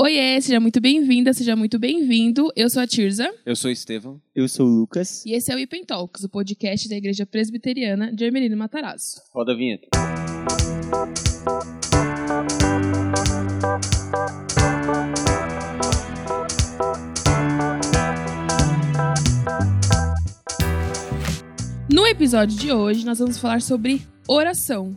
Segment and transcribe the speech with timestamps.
[0.00, 2.52] Oiê, seja muito bem-vinda, seja muito bem-vindo.
[2.54, 4.20] Eu sou a Tirza Eu sou Estevão.
[4.34, 5.24] Eu sou o Lucas.
[5.26, 9.20] e esse é o Ipen Talks, o podcast da Igreja Presbiteriana de Ermelino Matarazzo.
[9.32, 9.88] Roda a vinheta.
[21.90, 24.94] No episódio de hoje, nós vamos falar sobre oração.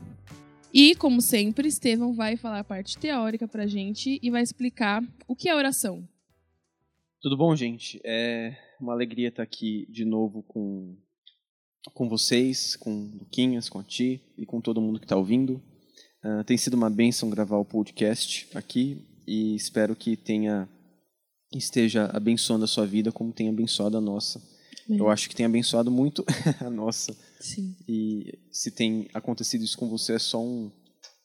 [0.74, 5.36] E, como sempre, Estevão vai falar a parte teórica pra gente e vai explicar o
[5.36, 6.08] que é oração.
[7.22, 8.00] Tudo bom, gente?
[8.06, 10.98] É uma alegria estar aqui de novo com,
[11.94, 15.62] com vocês, com Luquinhas, com a Ti e com todo mundo que está ouvindo.
[16.24, 20.70] Ah, tem sido uma bênção gravar o podcast aqui e espero que tenha
[21.54, 24.42] esteja abençoando a sua vida como tem abençoado a nossa.
[24.98, 26.26] Eu acho que tem abençoado muito
[26.60, 27.16] a nossa.
[27.40, 27.76] Sim.
[27.88, 30.72] E se tem acontecido isso com você, é só um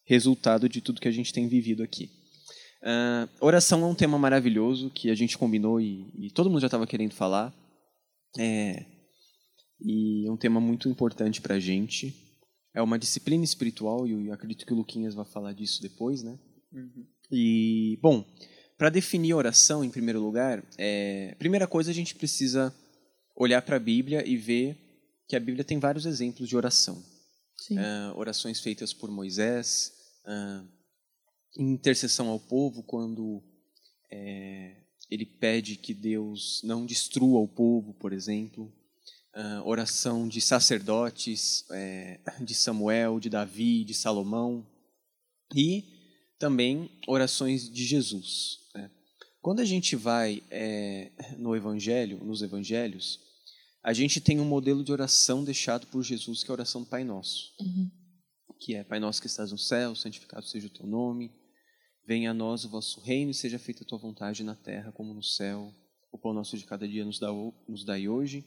[0.05, 2.11] resultado de tudo que a gente tem vivido aqui.
[2.83, 6.69] Ah, oração é um tema maravilhoso que a gente combinou e, e todo mundo já
[6.69, 7.53] estava querendo falar.
[8.39, 8.87] É,
[9.81, 12.15] e é um tema muito importante para a gente.
[12.73, 16.39] É uma disciplina espiritual e eu acredito que o Luquinhas vai falar disso depois, né?
[17.33, 18.25] E, bom,
[18.79, 22.73] para definir oração, em primeiro lugar, é, primeira coisa a gente precisa
[23.37, 24.77] olhar para a Bíblia e ver
[25.29, 27.05] que a Bíblia tem vários exemplos de oração.
[27.77, 29.93] Ah, orações feitas por Moisés,
[30.25, 30.65] ah,
[31.59, 33.43] intercessão ao povo quando
[34.11, 34.77] é,
[35.11, 38.73] ele pede que Deus não destrua o povo, por exemplo.
[39.35, 44.67] Ah, oração de sacerdotes, é, de Samuel, de Davi, de Salomão.
[45.55, 45.85] E
[46.39, 48.61] também orações de Jesus.
[48.75, 48.91] né?
[49.41, 53.26] Quando a gente vai é, no Evangelho, nos Evangelhos,
[53.89, 56.89] a gente tem um modelo de oração deixado por Jesus, que é a oração do
[56.89, 57.89] Pai Nosso Uhum.
[58.59, 61.31] que é Pai nosso que estás no céu, santificado seja o teu nome,
[62.07, 65.15] venha a nós o vosso reino e seja feita a tua vontade na terra como
[65.15, 65.73] no céu.
[66.13, 67.29] O pão nosso de cada dia nos, dá,
[67.69, 68.45] nos dai hoje.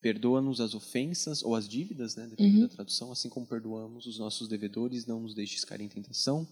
[0.00, 2.62] Perdoa-nos as ofensas ou as dívidas, né, depende Uhum.
[2.62, 6.46] da tradução, assim como perdoamos os nossos devedores, não nos deixes cair em tentação,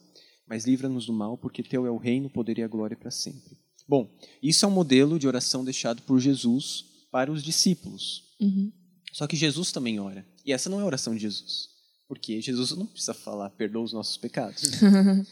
[0.49, 3.11] mas livra-nos do mal, porque teu é o reino, o poder e a glória para
[3.13, 3.57] sempre.
[3.89, 4.11] Bom,
[4.43, 8.26] isso é um modelo de oração deixado por Jesus para os discípulos.
[8.41, 8.73] Uhum.
[9.13, 10.27] Só que Jesus também ora.
[10.45, 11.69] E essa não é a oração de Jesus.
[12.09, 14.63] Porque Jesus não precisa falar, perdoa os nossos pecados.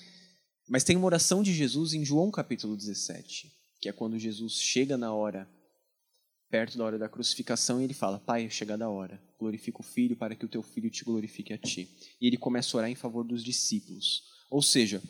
[0.69, 4.97] Mas tem uma oração de Jesus em João capítulo 17, que é quando Jesus chega
[4.97, 5.49] na hora,
[6.51, 9.85] perto da hora da crucificação, e ele fala: Pai, é chegada a hora, glorifica o
[9.85, 11.89] Filho para que o teu Filho te glorifique a ti.
[12.21, 14.23] E ele começa a orar em favor dos discípulos.
[14.51, 15.03] Ou seja,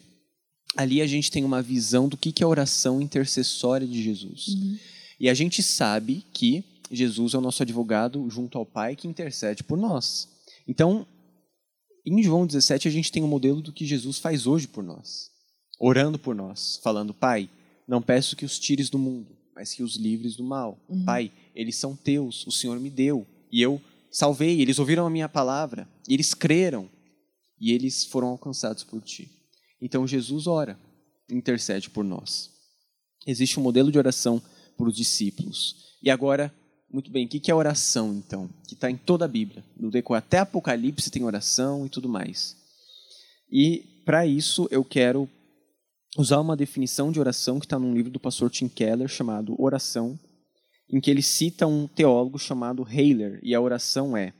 [0.76, 4.48] ali a gente tem uma visão do que que é a oração intercessória de Jesus.
[4.48, 4.78] Uhum.
[5.20, 9.62] E a gente sabe que Jesus é o nosso advogado junto ao Pai que intercede
[9.62, 10.28] por nós.
[10.66, 11.06] Então,
[12.06, 15.30] em João 17, a gente tem um modelo do que Jesus faz hoje por nós,
[15.78, 17.48] orando por nós, falando: Pai,
[17.88, 20.78] não peço que os tires do mundo, mas que os livres do mal.
[20.88, 21.04] Uhum.
[21.04, 23.80] Pai, eles são teus, o Senhor me deu, e eu
[24.10, 26.88] salvei, eles ouviram a minha palavra, e eles creram,
[27.58, 29.30] e eles foram alcançados por ti.
[29.80, 30.78] Então, Jesus ora,
[31.30, 32.50] intercede por nós.
[33.26, 34.42] Existe um modelo de oração
[34.76, 35.96] para os discípulos.
[36.02, 36.54] E agora,
[36.94, 38.48] muito bem, o que é oração, então?
[38.68, 39.64] Que está em toda a Bíblia.
[39.76, 42.56] No decorrer até Apocalipse tem oração e tudo mais.
[43.50, 45.28] E, para isso, eu quero
[46.16, 50.16] usar uma definição de oração que está num livro do pastor Tim Keller chamado Oração,
[50.88, 54.32] em que ele cita um teólogo chamado Heiler, e a oração é: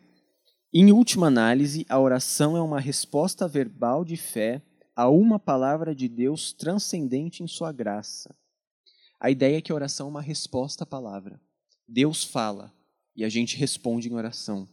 [0.73, 4.63] Em última análise, a oração é uma resposta verbal de fé
[4.95, 8.33] a uma palavra de Deus transcendente em sua graça.
[9.19, 11.41] A ideia é que a oração é uma resposta à palavra.
[11.87, 12.73] Deus fala
[13.17, 14.69] e a gente responde em oração.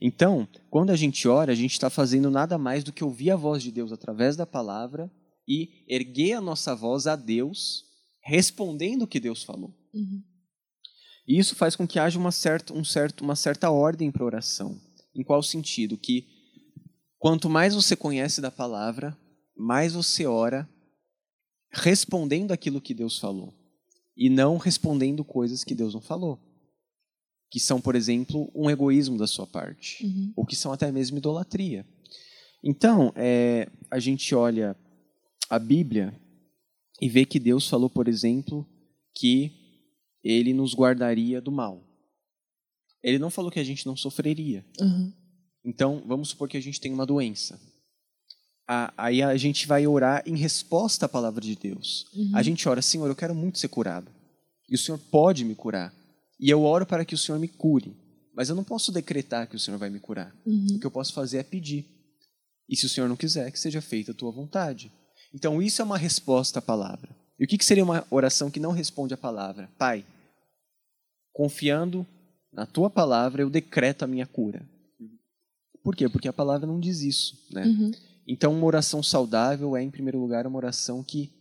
[0.00, 3.36] Então, quando a gente ora, a gente está fazendo nada mais do que ouvir a
[3.36, 5.10] voz de Deus através da palavra
[5.46, 7.84] e erguer a nossa voz a Deus,
[8.22, 9.74] respondendo o que Deus falou.
[9.92, 10.22] Uhum.
[11.26, 14.26] E isso faz com que haja uma certa, um certo, uma certa ordem para a
[14.26, 14.80] oração.
[15.14, 15.96] Em qual sentido?
[15.96, 16.26] Que
[17.18, 19.16] quanto mais você conhece da palavra,
[19.56, 20.68] mais você ora
[21.70, 23.54] respondendo aquilo que Deus falou
[24.16, 26.38] e não respondendo coisas que Deus não falou,
[27.50, 30.32] que são, por exemplo, um egoísmo da sua parte, Uhum.
[30.36, 31.86] ou que são até mesmo idolatria.
[32.62, 34.76] Então, é, a gente olha
[35.50, 36.18] a Bíblia
[37.00, 38.66] e vê que Deus falou, por exemplo,
[39.14, 39.52] que
[40.22, 41.82] Ele nos guardaria do mal.
[43.02, 44.64] Ele não falou que a gente não sofreria.
[44.80, 45.12] Uhum.
[45.64, 47.60] Então, vamos supor que a gente tem uma doença.
[48.66, 52.06] A- Aí a gente vai orar em resposta à palavra de Deus.
[52.14, 52.30] Uhum.
[52.34, 54.10] A gente ora, Senhor, eu quero muito ser curado.
[54.68, 55.92] E o Senhor pode me curar.
[56.40, 57.94] E eu oro para que o Senhor me cure.
[58.34, 60.34] Mas eu não posso decretar que o Senhor vai me curar.
[60.46, 60.76] Uhum.
[60.76, 61.84] O que eu posso fazer é pedir.
[62.68, 64.90] E se o Senhor não quiser, que seja feita a tua vontade.
[65.32, 67.14] Então, isso é uma resposta à palavra.
[67.38, 69.68] E o que, que seria uma oração que não responde à palavra?
[69.78, 70.04] Pai,
[71.32, 72.06] confiando
[72.52, 74.62] na tua palavra, eu decreto a minha cura.
[75.82, 76.08] Por quê?
[76.08, 77.64] Porque a palavra não diz isso, né?
[77.66, 77.92] Uhum.
[78.26, 81.32] Então, uma oração saudável é, em primeiro lugar, uma oração que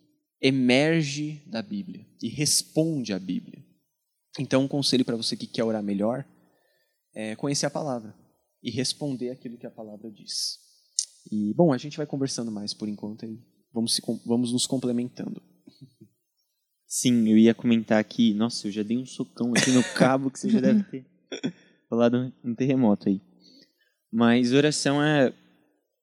[0.41, 3.63] emerge da Bíblia e responde à Bíblia.
[4.37, 6.25] Então, um conselho para você que quer orar melhor
[7.15, 8.13] é conhecer a palavra
[8.61, 10.57] e responder aquilo que a palavra diz.
[11.31, 13.39] E, bom, a gente vai conversando mais por enquanto e
[13.73, 15.41] vamos, se, vamos nos complementando.
[16.85, 18.33] Sim, eu ia comentar aqui.
[18.33, 21.05] Nossa, eu já dei um socão aqui no cabo que você já deve ter
[21.89, 23.21] falado um terremoto aí.
[24.11, 25.33] Mas oração é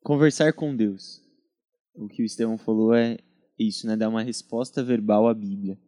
[0.03, 1.23] conversar com Deus.
[1.95, 3.19] O que o Estevão falou é
[3.59, 3.97] isso, né?
[3.97, 5.79] Dar uma resposta verbal à Bíblia.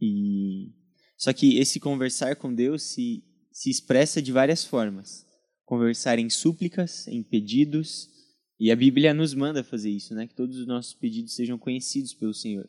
[0.00, 0.72] E
[1.16, 3.22] só que esse conversar com Deus se
[3.54, 5.24] se expressa de várias formas.
[5.64, 8.10] Conversar em súplicas, em pedidos,
[8.58, 10.26] e a Bíblia nos manda fazer isso, né?
[10.26, 12.68] Que todos os nossos pedidos sejam conhecidos pelo Senhor.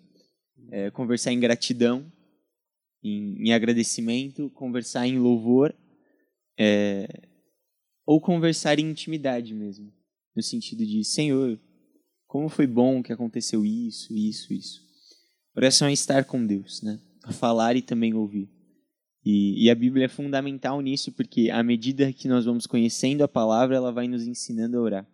[0.72, 2.12] É, conversar em gratidão,
[3.04, 5.76] em, em, agradecimento, conversar em louvor,
[6.58, 7.08] é,
[8.06, 9.92] ou conversar em intimidade mesmo,
[10.36, 11.60] no sentido de Senhor,
[12.28, 14.82] como foi bom que aconteceu isso, isso, isso.
[15.56, 17.00] Oração é estar com Deus, né?
[17.32, 18.50] Falar e também ouvir.
[19.24, 23.28] E, e, a Bíblia é fundamental nisso, porque à medida que nós vamos conhecendo a
[23.28, 25.08] palavra, ela vai nos ensinando a orar.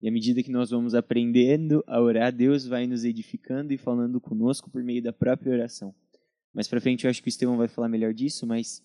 [0.00, 4.20] E à medida que nós vamos aprendendo a orar, Deus vai nos edificando e falando
[4.20, 5.94] conosco por meio da própria oração.
[6.52, 8.82] Mais para frente eu acho que o Estevão vai falar melhor disso, mas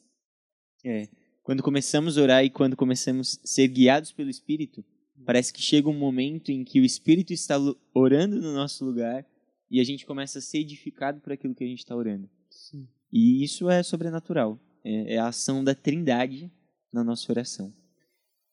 [0.86, 1.10] é,
[1.42, 4.86] quando começamos a orar e quando começamos a ser guiados pelo Espírito,
[5.28, 7.58] parece que chega um momento em que o Espírito está
[7.94, 9.26] orando no nosso lugar
[9.70, 12.30] e a gente começa a ser edificado por aquilo que a gente está orando.
[12.50, 12.88] Sim.
[13.12, 16.50] E isso é sobrenatural é, é a ação da Trindade
[16.94, 17.74] na nossa oração.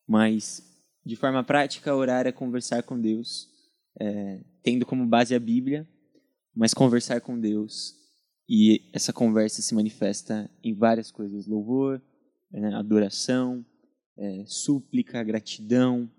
[0.05, 0.61] Mas,
[1.07, 3.49] de forma prática, orar é conversar com Deus,
[4.01, 5.89] é, tendo como base a Bíblia,
[6.53, 7.95] mas conversar com Deus.
[8.49, 12.03] E essa conversa se manifesta em várias coisas: louvor,
[12.53, 13.65] é, adoração,
[14.19, 16.11] é, súplica, gratidão,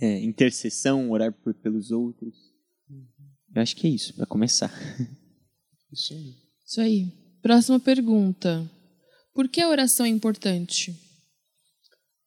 [0.00, 2.34] é, intercessão, orar por, pelos outros.
[3.54, 4.72] Eu acho que é isso, para começar.
[5.90, 6.34] Isso aí.
[6.66, 7.12] Isso aí.
[7.40, 8.70] Próxima pergunta.
[9.32, 10.94] Por que a oração é importante?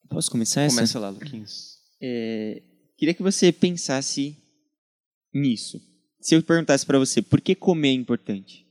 [0.10, 0.76] Posso começar essa?
[0.76, 1.78] Começa lá, Luquinhas.
[2.02, 2.64] É,
[2.98, 4.36] queria que você pensasse
[5.32, 5.80] nisso.
[6.20, 8.66] Se eu perguntasse para você, por que comer é importante?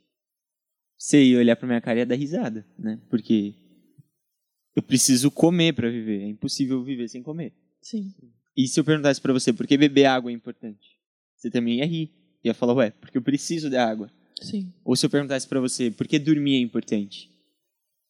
[0.99, 3.01] Você ia olhar para minha cara e ia dar risada, né?
[3.09, 3.55] Porque
[4.75, 6.23] eu preciso comer para viver.
[6.23, 7.55] É impossível viver sem comer.
[7.81, 8.13] Sim.
[8.57, 10.99] E se eu perguntasse para você, por que beber água é importante?
[11.37, 12.13] Você também ia rir.
[12.45, 14.11] Ia falar, ué, porque eu preciso da água.
[14.43, 14.73] Sim.
[14.85, 17.31] Ou se eu perguntasse para você, por que dormir é importante?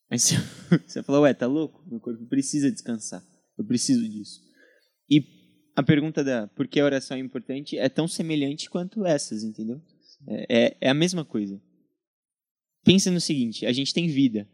[0.08, 0.30] Mas
[0.86, 1.84] você falou, ué, tá louco?
[1.88, 3.22] Meu corpo precisa descansar.
[3.58, 4.40] Eu preciso disso.
[5.08, 5.24] E
[5.76, 9.80] a pergunta da por que a oração é importante é tão semelhante quanto essas, entendeu?
[10.26, 11.60] É, é, é a mesma coisa.
[12.84, 14.48] Pensa no seguinte: a gente tem vida.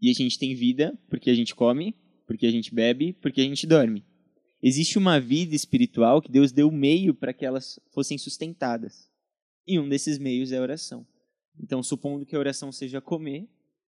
[0.00, 1.94] E a gente tem vida porque a gente come,
[2.26, 4.04] porque a gente bebe, porque a gente dorme.
[4.66, 9.10] Existe uma vida espiritual que Deus deu meio para que elas fossem sustentadas.
[9.66, 11.06] E um desses meios é a oração.
[11.60, 13.46] Então, supondo que a oração seja comer,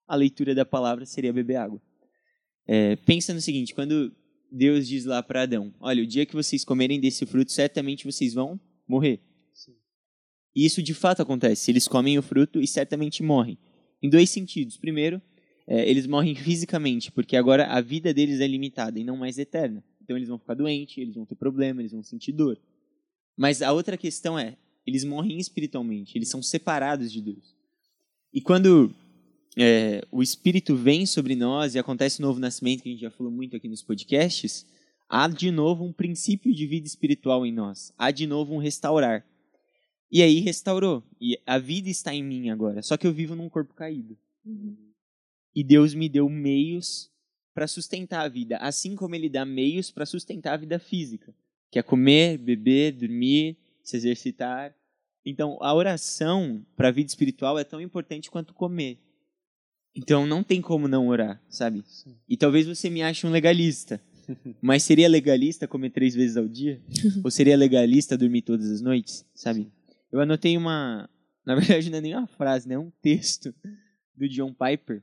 [0.07, 1.81] a leitura da palavra seria beber água.
[2.67, 4.15] É, pensa no seguinte: quando
[4.53, 8.35] Deus diz lá para Adão: Olha, o dia que vocês comerem desse fruto, certamente vocês
[8.35, 9.23] vão morrer.
[9.55, 9.73] Sim.
[10.55, 11.71] E isso de fato acontece.
[11.71, 13.57] Eles comem o fruto e certamente morrem.
[14.03, 14.77] Em dois sentidos.
[14.77, 15.23] Primeiro,
[15.67, 19.83] é, eles morrem fisicamente, porque agora a vida deles é limitada e não mais eterna.
[20.09, 22.59] Então eles vão ficar doentes, eles vão ter problema, eles vão sentir dor.
[23.37, 27.55] Mas a outra questão é: eles morrem espiritualmente, eles são separados de Deus.
[28.33, 28.91] E quando
[29.55, 33.11] é, o Espírito vem sobre nós e acontece o novo nascimento, que a gente já
[33.11, 34.65] falou muito aqui nos podcasts,
[35.11, 37.93] há de novo um princípio de vida espiritual em nós.
[37.99, 39.27] Há de novo um restaurar.
[40.11, 41.05] E aí restaurou.
[41.21, 42.81] E a vida está em mim agora.
[42.81, 44.17] Só que eu vivo num corpo caído.
[44.43, 44.75] Uhum.
[45.55, 47.11] E Deus me deu meios
[47.59, 51.35] para sustentar a vida, assim como Ele dá meios para sustentar a vida física,
[51.73, 54.73] que é comer, beber, dormir, se exercitar.
[55.27, 59.01] Então, a oração para a vida espiritual é tão importante quanto comer.
[59.93, 61.83] Então não tem como não orar, sabe?
[61.85, 62.15] Sim.
[62.29, 64.01] E talvez você me ache um legalista.
[64.63, 66.81] Mas seria legalista comer três vezes ao dia?
[67.25, 69.27] Ou seria legalista dormir todas as noites?
[69.35, 69.69] Sabe?
[70.13, 71.11] Eu anotei uma.
[71.45, 72.77] Na verdade, não é nem uma frase, né?
[72.77, 73.53] É um texto
[74.15, 75.03] do John Piper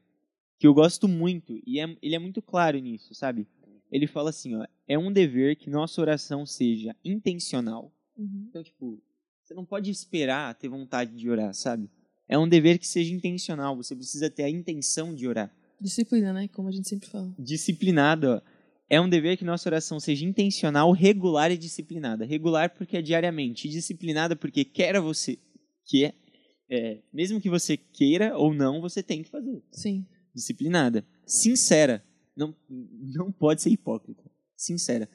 [0.58, 1.62] que eu gosto muito.
[1.66, 3.48] E é, ele é muito claro nisso, sabe?
[3.92, 7.94] Ele fala assim: ó, é um dever que nossa oração seja intencional.
[8.18, 8.46] Uhum.
[8.50, 9.02] Então, tipo,
[9.44, 11.90] você não pode esperar ter vontade de orar, sabe?
[12.28, 13.76] é um dever que seja intencional.
[13.78, 15.54] Você precisa ter a intenção de orar.
[15.80, 16.48] Disciplina, né?
[16.48, 17.34] Como a gente sempre fala.
[17.38, 18.42] Disciplinado.
[18.90, 22.26] É um dever que nossa oração seja intencional, regular e disciplinada.
[22.26, 23.68] Regular porque é diariamente.
[23.68, 25.40] E disciplinada porque quer você,
[25.86, 26.14] que é,
[26.70, 29.64] é, mesmo que você queira ou não, você tem que fazer.
[29.72, 30.06] Sim.
[30.36, 31.06] Disciplinada.
[31.25, 32.04] Sincera.
[32.36, 34.24] Não, não pode ser hipócrita.
[34.56, 35.10] Sincera.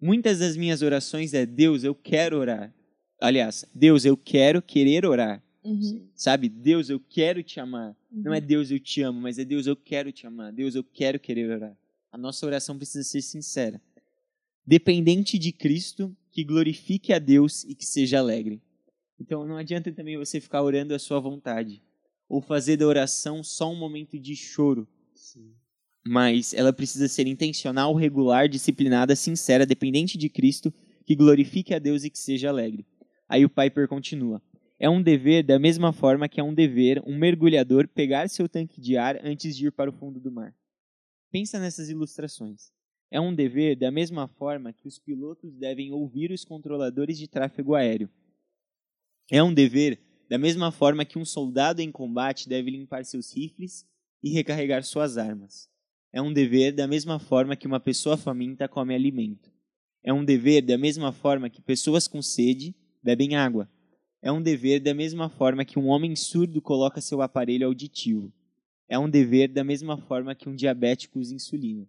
[0.00, 2.74] Muitas das minhas orações é Deus, eu quero orar.
[3.20, 5.42] Aliás, Deus, eu quero querer orar.
[5.62, 6.08] Uhum.
[6.14, 6.48] Sabe?
[6.48, 7.96] Deus, eu quero te amar.
[8.10, 8.36] Não Uhum.
[8.36, 10.52] é Deus, eu te amo, mas é Deus, eu quero te amar.
[10.52, 11.76] Deus, eu quero querer orar.
[12.12, 13.80] A nossa oração precisa ser sincera.
[14.66, 18.62] Dependente de Cristo, que glorifique a Deus e que seja alegre.
[19.20, 21.82] Então não adianta também você ficar orando à sua vontade.
[22.34, 24.88] Ou fazer da oração só um momento de choro.
[26.04, 30.74] Mas ela precisa ser intencional, regular, disciplinada, sincera, dependente de Cristo,
[31.06, 32.84] que glorifique a Deus e que seja alegre.
[33.28, 34.42] Aí o Piper continua.
[34.80, 38.80] É um dever da mesma forma que é um dever um mergulhador pegar seu tanque
[38.80, 40.52] de ar antes de ir para o fundo do mar.
[41.30, 42.72] Pensa nessas ilustrações.
[43.12, 47.76] É um dever da mesma forma que os pilotos devem ouvir os controladores de tráfego
[47.76, 48.10] aéreo.
[49.30, 53.86] É um dever da mesma forma que um soldado em combate deve limpar seus rifles
[54.22, 55.68] e recarregar suas armas.
[56.12, 59.50] É um dever da mesma forma que uma pessoa faminta come alimento.
[60.02, 63.68] É um dever da mesma forma que pessoas com sede bebem água.
[64.22, 68.32] É um dever da mesma forma que um homem surdo coloca seu aparelho auditivo.
[68.88, 71.86] É um dever da mesma forma que um diabético usa insulina.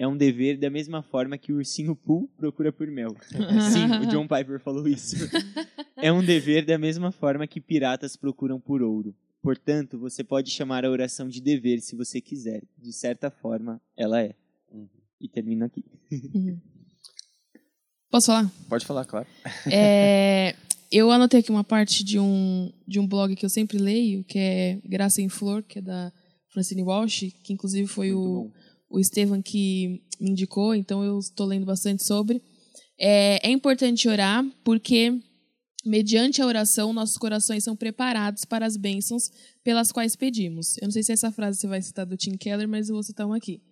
[0.00, 3.14] É um dever da mesma forma que o ursinho Pooh procura por mel.
[3.70, 5.16] Sim, o John Piper falou isso.
[6.02, 9.14] É um dever da mesma forma que piratas procuram por ouro.
[9.42, 12.62] Portanto, você pode chamar a oração de dever se você quiser.
[12.78, 14.34] De certa forma, ela é.
[14.72, 14.88] Uhum.
[15.20, 15.84] E termino aqui.
[18.10, 18.50] Posso falar?
[18.66, 19.26] Pode falar, claro.
[19.70, 20.56] É,
[20.90, 24.38] eu anotei aqui uma parte de um, de um blog que eu sempre leio, que
[24.38, 26.10] é Graça em Flor, que é da
[26.48, 28.52] Francine Walsh, que inclusive foi Muito o, bom.
[28.90, 32.42] O Estevam que me indicou, então eu estou lendo bastante sobre.
[32.98, 35.18] É, é importante orar porque,
[35.86, 39.30] mediante a oração, nossos corações são preparados para as bênçãos
[39.62, 40.76] pelas quais pedimos.
[40.78, 43.02] Eu não sei se essa frase você vai citar do Tim Keller, mas eu vou
[43.02, 43.62] citar uma aqui.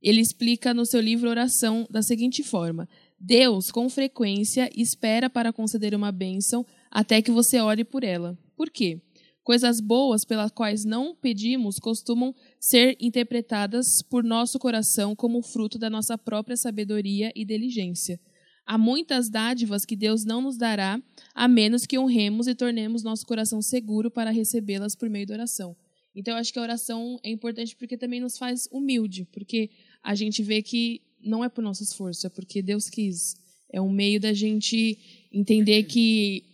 [0.00, 5.94] Ele explica no seu livro Oração da seguinte forma: Deus, com frequência, espera para conceder
[5.94, 8.38] uma bênção até que você ore por ela.
[8.56, 9.00] Por quê?
[9.42, 15.88] Coisas boas pelas quais não pedimos costumam ser interpretadas por nosso coração como fruto da
[15.88, 18.20] nossa própria sabedoria e diligência.
[18.66, 21.02] Há muitas dádivas que Deus não nos dará,
[21.34, 25.76] a menos que honremos e tornemos nosso coração seguro para recebê-las por meio da oração.
[26.14, 29.70] Então, eu acho que a oração é importante porque também nos faz humilde, porque
[30.02, 33.34] a gente vê que não é por nosso esforço, é porque Deus quis.
[33.72, 34.98] É um meio da gente
[35.32, 36.44] entender que,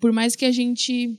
[0.00, 1.18] por mais que a gente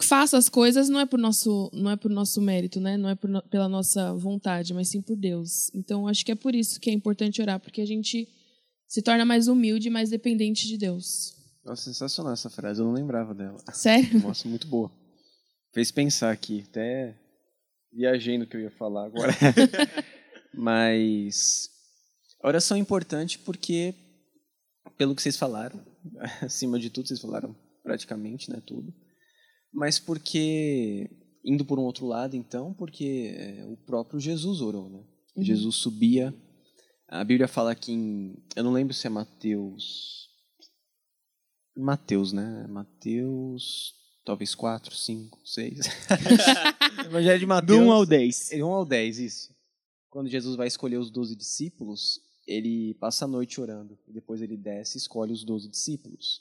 [0.00, 2.96] faça as coisas, não é por nosso, não é por nosso mérito, né?
[2.96, 5.70] Não é por pela nossa vontade, mas sim por Deus.
[5.74, 8.28] Então, acho que é por isso que é importante orar, porque a gente
[8.88, 11.34] se torna mais humilde e mais dependente de Deus.
[11.64, 13.58] Nossa, sensacional essa frase, eu não lembrava dela.
[13.72, 14.20] Sério?
[14.22, 14.90] Nossa, muito boa.
[15.72, 17.16] Fez pensar aqui, até
[17.92, 19.32] viajei no que eu ia falar agora.
[20.52, 21.70] Mas
[22.42, 23.94] a oração é importante porque,
[24.96, 25.80] pelo que vocês falaram,
[26.42, 28.94] acima de tudo, vocês falaram praticamente né, tudo,
[29.74, 31.10] mas porque,
[31.44, 35.02] indo por um outro lado, então, porque é, o próprio Jesus orou, né?
[35.34, 35.42] Uhum.
[35.42, 36.32] Jesus subia.
[37.08, 38.36] A Bíblia fala aqui em.
[38.54, 40.28] Eu não lembro se é Mateus.
[41.76, 42.66] Mateus, né?
[42.68, 43.92] Mateus.
[44.24, 45.80] Talvez 4, 5, 6.
[47.04, 47.80] Evangelho de Do Mateus.
[47.80, 48.52] 1 ao 10.
[48.52, 49.54] É 1 ao 10, isso.
[50.08, 53.98] Quando Jesus vai escolher os 12 discípulos, ele passa a noite orando.
[54.06, 56.40] E depois ele desce e escolhe os 12 discípulos.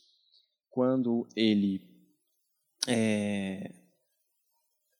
[0.69, 1.92] Quando ele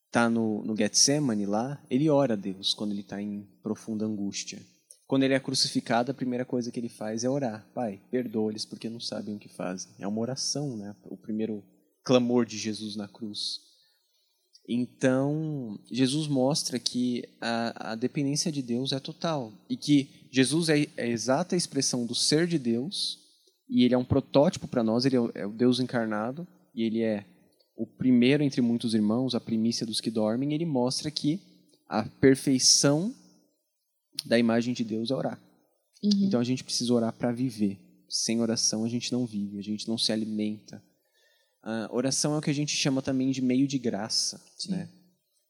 [0.08, 4.62] está no, no Getsemane lá, ele ora a Deus quando ele está em profunda angústia.
[5.08, 7.68] Quando ele é crucificado, a primeira coisa que ele faz é orar.
[7.74, 9.92] Pai, perdoa-lhes porque não sabem o que fazem.
[10.00, 10.96] É uma oração, né?
[11.04, 11.64] O primeiro
[12.04, 13.60] clamor de Jesus na cruz.
[14.68, 20.88] Então, Jesus mostra que a, a dependência de Deus é total e que Jesus é,
[20.96, 23.20] é a exata expressão do ser de Deus
[23.70, 27.02] e ele é um protótipo para nós, ele é é o Deus encarnado e ele
[27.02, 27.26] é
[27.76, 31.40] o primeiro entre muitos irmãos, a primícia dos que dormem, ele mostra que
[31.88, 33.14] a perfeição
[34.26, 35.42] da imagem de Deus é orar.
[36.04, 36.26] Uhum.
[36.26, 37.80] Então a gente precisa orar para viver.
[38.08, 40.84] Sem oração a gente não vive, a gente não se alimenta.
[41.64, 44.40] A oração é o que a gente chama também de meio de graça,
[44.70, 44.90] né?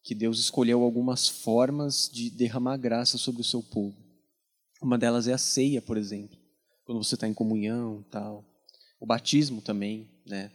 [0.04, 3.98] Que Deus escolheu algumas formas de derramar graça sobre o seu povo.
[4.82, 6.38] Uma delas é a ceia, por exemplo,
[6.86, 8.46] quando você está em comunhão, tal.
[9.00, 10.52] O batismo também, né?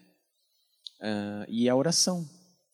[1.00, 2.28] Ah, e a oração.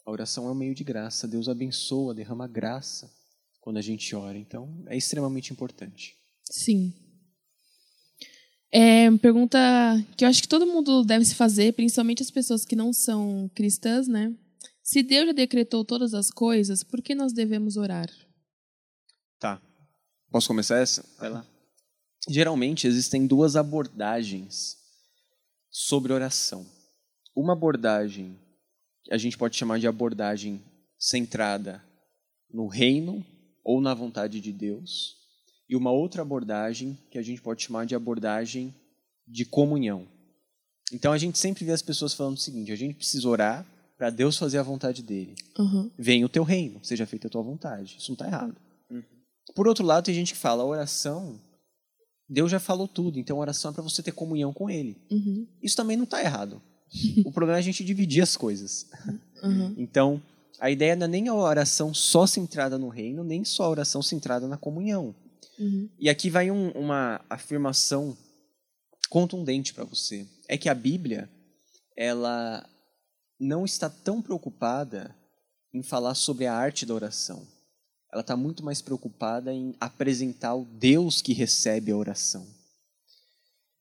[0.05, 1.27] A oração é um meio de graça.
[1.27, 3.11] Deus abençoa, derrama graça
[3.61, 4.37] quando a gente ora.
[4.37, 6.17] Então, é extremamente importante.
[6.45, 6.93] Sim.
[8.71, 9.59] É uma pergunta
[10.17, 13.51] que eu acho que todo mundo deve se fazer, principalmente as pessoas que não são
[13.55, 14.35] cristãs, né?
[14.83, 18.11] Se Deus já decretou todas as coisas, por que nós devemos orar?
[19.39, 19.63] Tá.
[20.31, 21.05] Posso começar essa?
[21.19, 21.47] Vai lá.
[22.29, 24.77] Geralmente existem duas abordagens
[25.71, 26.67] sobre oração.
[27.35, 28.39] Uma abordagem
[29.11, 30.63] a gente pode chamar de abordagem
[30.99, 31.83] centrada
[32.51, 33.25] no reino
[33.63, 35.17] ou na vontade de Deus,
[35.69, 38.75] e uma outra abordagem que a gente pode chamar de abordagem
[39.27, 40.07] de comunhão.
[40.93, 44.11] Então a gente sempre vê as pessoas falando o seguinte: a gente precisa orar para
[44.11, 45.35] Deus fazer a vontade dele.
[45.59, 45.91] Uhum.
[45.99, 47.97] Venha o teu reino, seja feita a tua vontade.
[47.99, 48.57] Isso não está errado.
[49.55, 51.41] Por outro lado, tem gente que fala: a oração,
[52.29, 54.97] Deus já falou tudo, então a oração é para você ter comunhão com Ele.
[55.11, 55.47] Uhum.
[55.63, 56.61] Isso também não está errado.
[57.25, 58.87] O problema é a gente dividir as coisas.
[59.43, 59.75] Uhum.
[59.77, 60.23] Então,
[60.61, 64.03] a ideia não é nem a oração só centrada no reino, nem só a oração
[64.03, 65.15] centrada na comunhão.
[65.59, 65.89] Uhum.
[65.99, 68.17] E aqui vai um- uma afirmação
[69.09, 70.27] contundente para você.
[70.49, 71.29] É que a Bíblia,
[71.97, 72.69] ela
[73.39, 75.15] não está tão preocupada
[75.73, 77.47] em falar sobre a arte da oração.
[78.13, 82.47] Ela está muito mais preocupada em apresentar o Deus que recebe a oração.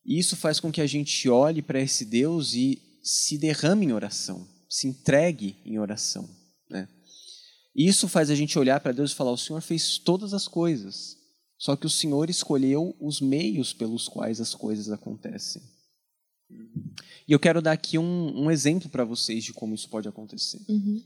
[0.06, 3.92] E isso faz com que a gente olhe para esse Deus e se derrame em
[3.92, 6.30] oração, se entregue em oração.
[6.70, 6.88] Né?
[7.76, 11.18] Isso faz a gente olhar para Deus e falar: o Senhor fez todas as coisas,
[11.58, 15.62] só que o Senhor escolheu os meios pelos quais as coisas acontecem.
[17.28, 20.62] E eu quero dar aqui um, um exemplo para vocês de como isso pode acontecer.
[20.70, 21.04] Uhum.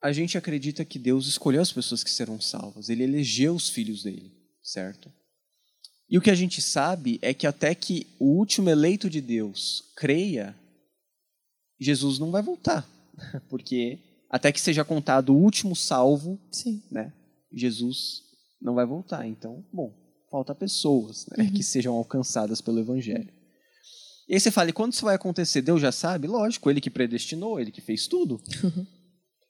[0.00, 4.04] A gente acredita que Deus escolheu as pessoas que serão salvas, ele elegeu os filhos
[4.04, 5.12] dele, certo?
[6.10, 9.92] E o que a gente sabe é que até que o último eleito de Deus
[9.96, 10.56] creia,
[11.78, 12.88] Jesus não vai voltar,
[13.48, 13.98] porque
[14.30, 16.82] até que seja contado o último salvo, Sim.
[16.90, 17.12] né,
[17.52, 18.22] Jesus
[18.60, 19.26] não vai voltar.
[19.26, 19.94] Então, bom,
[20.30, 23.32] falta pessoas né, que sejam alcançadas pelo Evangelho.
[24.28, 25.62] E aí você fala, e quando isso vai acontecer?
[25.62, 26.26] Deus já sabe?
[26.26, 28.40] Lógico, ele que predestinou, ele que fez tudo.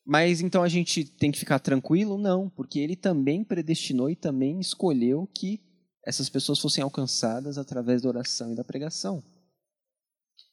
[0.07, 2.17] Mas então a gente tem que ficar tranquilo?
[2.17, 5.61] Não, porque ele também predestinou e também escolheu que
[6.07, 9.23] essas pessoas fossem alcançadas através da oração e da pregação.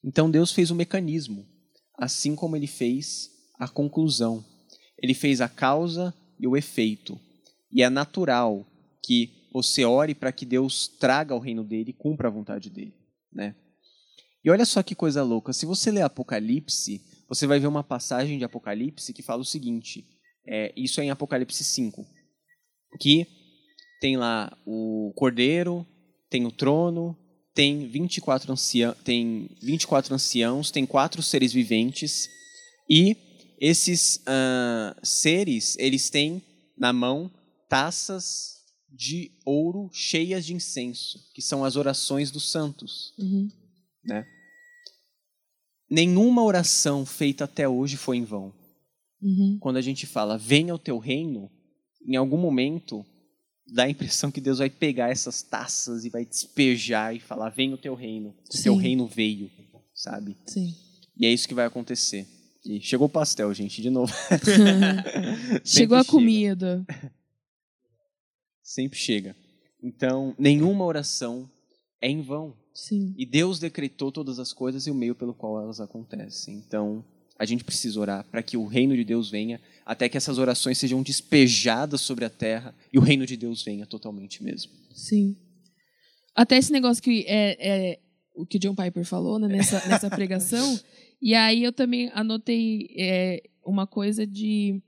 [0.03, 1.47] Então Deus fez o mecanismo,
[1.97, 4.45] assim como ele fez a conclusão.
[4.97, 7.19] Ele fez a causa e o efeito.
[7.71, 8.65] E é natural
[9.03, 12.93] que você ore para que Deus traga o reino dele e cumpra a vontade dele,
[13.31, 13.55] né?
[14.43, 18.37] E olha só que coisa louca, se você ler Apocalipse, você vai ver uma passagem
[18.37, 20.05] de Apocalipse que fala o seguinte,
[20.45, 22.05] é, isso é em Apocalipse 5,
[22.99, 23.25] que
[24.05, 25.83] tem lá o cordeiro,
[26.29, 27.17] tem o trono,
[27.55, 32.29] tem 24, anciã, tem 24 anciãos, tem quatro seres viventes,
[32.87, 33.17] e
[33.59, 36.39] esses ah, seres, eles têm
[36.77, 37.31] na mão
[37.67, 43.11] taças de ouro cheias de incenso, que são as orações dos santos.
[43.17, 43.49] Uhum.
[44.03, 44.23] Né?
[45.89, 48.53] Nenhuma oração feita até hoje foi em vão.
[49.19, 49.57] Uhum.
[49.59, 51.49] Quando a gente fala, venha o teu reino,
[52.07, 53.03] em algum momento
[53.67, 57.75] dá a impressão que Deus vai pegar essas taças e vai despejar e falar, venha
[57.75, 59.49] o teu reino, o teu reino veio,
[59.93, 60.37] sabe?
[60.45, 60.73] Sim.
[61.17, 62.27] E é isso que vai acontecer.
[62.65, 64.11] E chegou o pastel, gente, de novo.
[65.63, 66.11] Chegou a chega.
[66.11, 66.85] comida.
[68.63, 69.35] Sempre chega.
[69.81, 71.49] Então, nenhuma oração
[72.01, 72.57] é em vão.
[72.73, 73.13] Sim.
[73.17, 76.55] E Deus decretou todas as coisas e o meio pelo qual elas acontecem.
[76.55, 77.05] Então,
[77.37, 80.77] a gente precisa orar para que o reino de Deus venha, até que essas orações
[80.77, 84.71] sejam despejadas sobre a terra e o reino de Deus venha totalmente mesmo.
[84.93, 85.35] Sim.
[86.33, 87.99] Até esse negócio que é, é
[88.33, 90.79] o que o John Piper falou né, nessa, nessa pregação.
[91.21, 94.81] E aí eu também anotei é, uma coisa de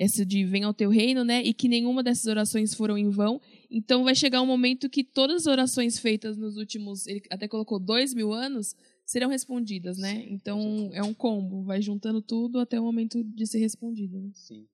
[0.00, 1.42] esse de vem ao teu reino, né?
[1.42, 3.38] E que nenhuma dessas orações foram em vão.
[3.70, 7.78] Então vai chegar um momento que todas as orações feitas nos últimos, ele até colocou
[7.78, 8.74] dois mil anos,
[9.10, 10.24] serão respondidas, né?
[10.28, 14.30] Então é um combo, vai juntando tudo até o momento de ser respondido, né?
[14.32, 14.68] Sim,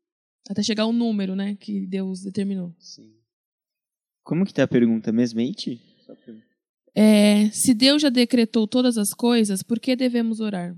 [0.47, 1.57] Até chegar um número, né?
[1.57, 2.75] Que Deus determinou.
[2.79, 3.15] sim.
[4.23, 5.81] Como que tá a pergunta mesmo, Eite?
[6.95, 10.77] É, se Deus já decretou todas as coisas, por que devemos orar?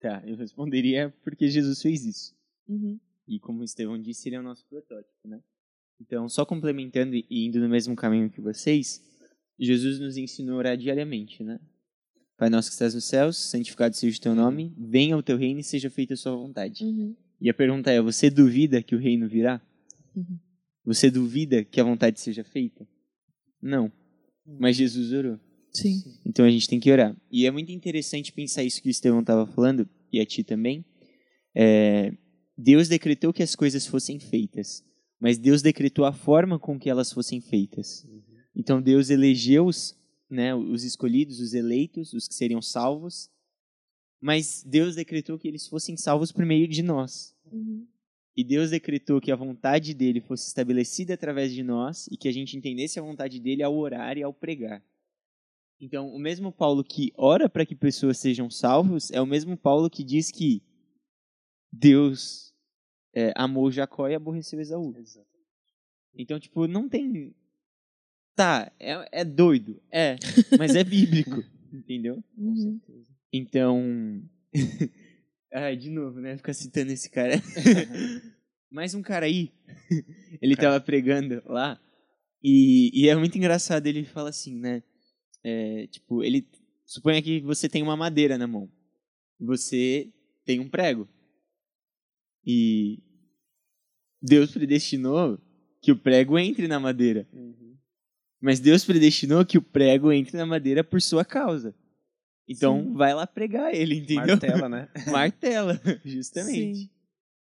[0.00, 2.34] Tá, eu responderia porque Jesus fez isso.
[2.68, 2.98] Uhum.
[3.28, 5.40] E como o Estevão disse, ele é o nosso protótipo, né?
[6.00, 9.00] Então, só complementando e indo no mesmo caminho que vocês,
[9.58, 11.60] Jesus nos ensinou a orar diariamente, né?
[12.36, 15.60] Pai nosso que estás nos céus, santificado seja o teu nome, venha o teu reino
[15.60, 16.84] e seja feita a sua vontade.
[16.84, 17.14] Uhum.
[17.40, 19.62] E a pergunta é, você duvida que o reino virá?
[20.16, 20.38] Uhum.
[20.84, 22.86] Você duvida que a vontade seja feita?
[23.62, 23.90] Não.
[24.58, 25.38] Mas Jesus orou.
[25.72, 26.02] Sim.
[26.24, 27.16] Então a gente tem que orar.
[27.30, 30.84] E é muito interessante pensar isso que o Estevão estava falando, e a ti também.
[31.54, 32.12] É,
[32.56, 34.84] Deus decretou que as coisas fossem feitas,
[35.20, 38.06] mas Deus decretou a forma com que elas fossem feitas.
[38.54, 39.96] Então Deus elegeu os
[40.28, 43.30] né, os escolhidos, os eleitos, os que seriam salvos,
[44.20, 47.34] mas Deus decretou que eles fossem salvos por meio de nós.
[47.50, 47.86] Uhum.
[48.36, 52.32] E Deus decretou que a vontade dele fosse estabelecida através de nós e que a
[52.32, 54.82] gente entendesse a vontade dele ao orar e ao pregar.
[55.80, 59.90] Então, o mesmo Paulo que ora para que pessoas sejam salvos é o mesmo Paulo
[59.90, 60.62] que diz que
[61.70, 62.54] Deus
[63.12, 64.94] é, amou Jacó e aborreceu Esaú.
[66.14, 67.34] Então, tipo, não tem.
[68.34, 70.16] Tá, é, é doido, é,
[70.58, 71.42] mas é bíblico,
[71.72, 72.22] entendeu?
[72.36, 72.80] Uhum.
[73.32, 74.22] Então.
[75.52, 76.36] Ai, de novo, né?
[76.36, 77.34] Ficar citando esse cara.
[78.70, 79.52] Mais um cara aí.
[80.42, 81.80] Ele tava pregando lá.
[82.42, 83.86] E, e é muito engraçado.
[83.86, 84.82] Ele fala assim, né?
[85.44, 86.44] É, tipo, ele.
[86.84, 88.68] Suponha que você tem uma madeira na mão.
[89.38, 90.12] Você
[90.44, 91.08] tem um prego.
[92.44, 93.00] E
[94.20, 95.40] Deus predestinou
[95.80, 97.28] que o prego entre na madeira.
[98.44, 101.74] Mas Deus predestinou que o prego entre na madeira por sua causa.
[102.46, 102.92] Então Sim.
[102.92, 104.36] vai lá pregar ele, entendeu?
[104.36, 104.88] Martela, né?
[105.10, 106.80] Martela, justamente.
[106.80, 106.90] Sim.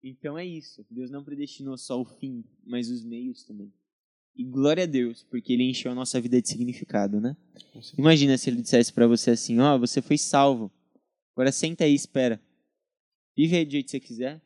[0.02, 0.84] Então é isso.
[0.90, 3.72] Deus não predestinou só o fim, mas os meios também.
[4.34, 7.36] E glória a Deus, porque ele encheu a nossa vida de significado, né?
[7.96, 10.72] Imagina se ele dissesse pra você assim: Ó, você foi salvo.
[11.36, 12.42] Agora senta aí e espera.
[13.36, 14.42] Vive aí do jeito que você quiser.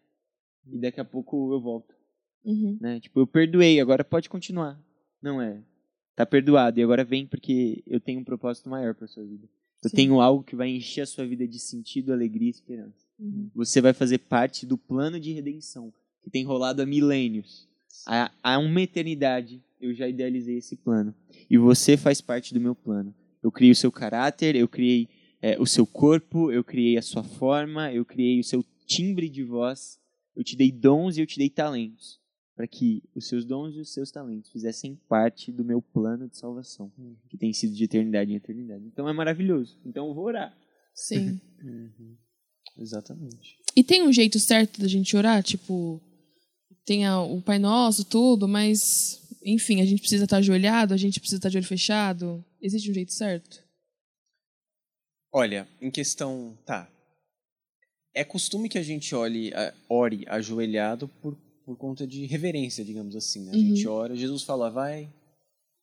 [0.67, 1.95] E daqui a pouco eu volto.
[2.45, 2.77] Uhum.
[2.79, 3.01] Né?
[3.01, 4.79] Tipo, eu perdoei, agora pode continuar.
[5.23, 5.65] Não é.
[6.17, 6.79] Tá perdoado.
[6.79, 9.49] E agora vem porque eu tenho um propósito maior pra sua vida.
[9.83, 9.97] Eu Sim.
[9.97, 13.05] tenho algo que vai encher a sua vida de sentido, alegria e esperança.
[13.19, 13.51] Uhum.
[13.55, 17.69] Você vai fazer parte do plano de redenção que tem rolado há milênios.
[18.07, 21.15] Há, há uma eternidade eu já idealizei esse plano.
[21.51, 23.15] E você faz parte do meu plano.
[23.43, 25.09] Eu criei o seu caráter, eu criei
[25.43, 29.43] é, o seu corpo, eu criei a sua forma, eu criei o seu timbre de
[29.43, 29.99] voz,
[30.35, 32.19] eu te dei dons e eu te dei talentos.
[32.57, 36.37] Para que os seus dons e os seus talentos fizessem parte do meu plano de
[36.39, 36.93] salvação,
[37.29, 38.85] que tem sido de eternidade em eternidade.
[38.87, 39.77] Então é maravilhoso.
[39.85, 40.57] Então eu vou orar.
[40.95, 41.41] Sim.
[41.65, 42.17] Uhum.
[42.77, 43.57] Exatamente.
[43.75, 45.43] E tem um jeito certo da gente orar?
[45.43, 45.99] Tipo,
[46.85, 51.19] tem a- o Pai Nosso, tudo, mas, enfim, a gente precisa estar ajoelhado, a gente
[51.21, 52.45] precisa estar de olho fechado.
[52.61, 53.63] Existe um jeito certo?
[55.33, 56.57] Olha, em questão.
[56.67, 56.89] Tá.
[58.15, 63.17] É costume que a gente olhe, a- ore ajoelhado por, por conta de reverência, digamos
[63.17, 63.45] assim.
[63.45, 63.53] né?
[63.53, 65.09] A gente ora, Jesus fala, vai,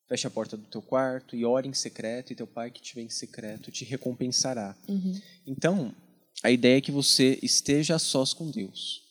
[0.07, 2.95] fecha a porta do teu quarto e ore em secreto, e teu pai que te
[2.95, 4.75] vê em secreto te recompensará.
[4.87, 5.19] Uhum.
[5.47, 5.95] Então,
[6.43, 9.01] a ideia é que você esteja a sós com Deus.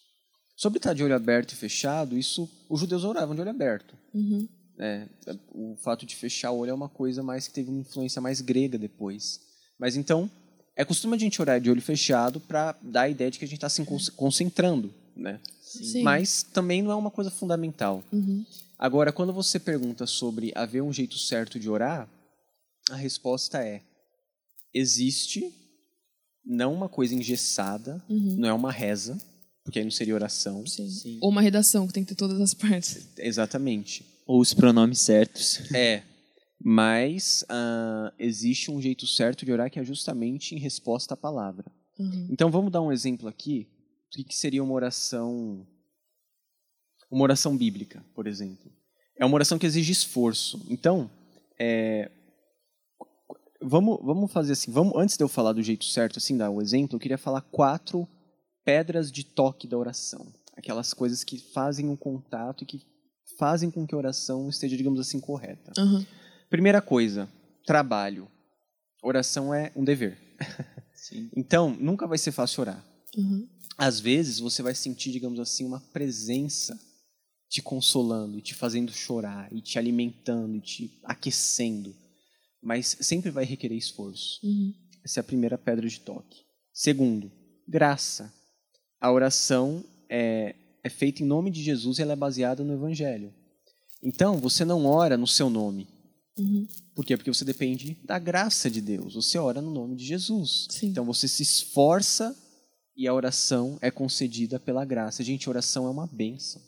[0.57, 3.97] Sobre estar de olho aberto e fechado, isso os judeus oravam de olho aberto.
[4.13, 4.47] Uhum.
[4.79, 5.07] É,
[5.53, 8.41] o fato de fechar o olho é uma coisa mais que teve uma influência mais
[8.41, 9.41] grega depois.
[9.79, 10.31] Mas então,
[10.77, 13.49] é costume a gente orar de olho fechado para dar a ideia de que a
[13.49, 15.41] gente está se con- concentrando, né?
[15.61, 16.03] Sim.
[16.03, 18.03] Mas também não é uma coisa fundamental.
[18.13, 18.45] Uhum.
[18.79, 22.09] Agora, quando você pergunta sobre haver um jeito certo de orar,
[22.91, 23.83] a resposta é:
[24.73, 25.53] existe
[26.45, 28.37] não uma coisa engessada, Uhum.
[28.39, 29.19] não é uma reza,
[29.63, 30.67] porque aí não seria oração.
[30.67, 30.89] Sim.
[30.89, 31.19] Sim.
[31.21, 33.07] Ou uma redação que tem que ter todas as partes.
[33.19, 34.05] Exatamente.
[34.27, 35.61] Ou os pronomes certos.
[35.75, 36.03] É.
[36.63, 41.65] Mas ah, existe um jeito certo de orar que é justamente em resposta à palavra.
[41.99, 42.29] Uhum.
[42.31, 43.67] Então vamos dar um exemplo aqui
[44.17, 45.67] do que seria uma oração.
[47.11, 48.71] Uma oração bíblica, por exemplo.
[49.17, 50.65] É uma oração que exige esforço.
[50.69, 51.11] Então,
[51.59, 52.11] é,
[53.61, 54.71] vamos, vamos fazer assim.
[54.71, 57.43] Vamos, antes de eu falar do jeito certo, assim, dar o exemplo, eu queria falar
[57.43, 58.09] quatro
[58.65, 60.27] pedras de toque da oração.
[60.57, 62.83] Aquelas coisas que fazem um contato e que
[63.39, 65.73] fazem com que a oração esteja, digamos assim, correta.
[65.79, 66.05] Uhum.
[66.49, 67.29] Primeira coisa,
[67.67, 68.29] trabalho.
[69.03, 70.19] Oração é um dever.
[71.35, 72.85] Então, nunca vai ser fácil orar.
[73.17, 73.49] Uhum.
[73.81, 76.79] Às vezes, você vai sentir, digamos assim, uma presença
[77.49, 81.97] te consolando e te fazendo chorar, e te alimentando, e te aquecendo.
[82.63, 84.39] Mas sempre vai requerer esforço.
[84.45, 84.75] Uhum.
[85.03, 86.45] Essa é a primeira pedra de toque.
[86.75, 87.33] Segundo,
[87.67, 88.31] graça.
[89.01, 93.33] A oração é, é feita em nome de Jesus e ela é baseada no Evangelho.
[94.03, 95.89] Então, você não ora no seu nome.
[96.39, 96.67] Uhum.
[96.95, 97.17] Por quê?
[97.17, 99.15] Porque você depende da graça de Deus.
[99.15, 100.67] Você ora no nome de Jesus.
[100.69, 100.89] Sim.
[100.89, 102.37] Então você se esforça
[103.01, 105.25] e a oração é concedida pela graça.
[105.25, 106.61] Gente, a oração é uma bênção.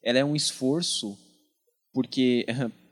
[0.00, 1.18] Ela é um esforço
[1.92, 2.46] porque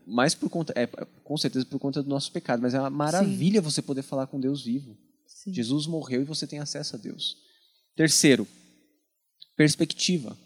[0.05, 0.89] mais por conta, é,
[1.23, 4.41] com certeza por conta do nosso pecado, mas é uma maravilha você poder falar com
[4.41, 4.99] Deus vivo.
[5.25, 5.55] Sim.
[5.55, 7.37] Jesus morreu e você tem acesso a Deus.
[7.95, 8.45] Terceiro,
[9.57, 10.37] perspectiva.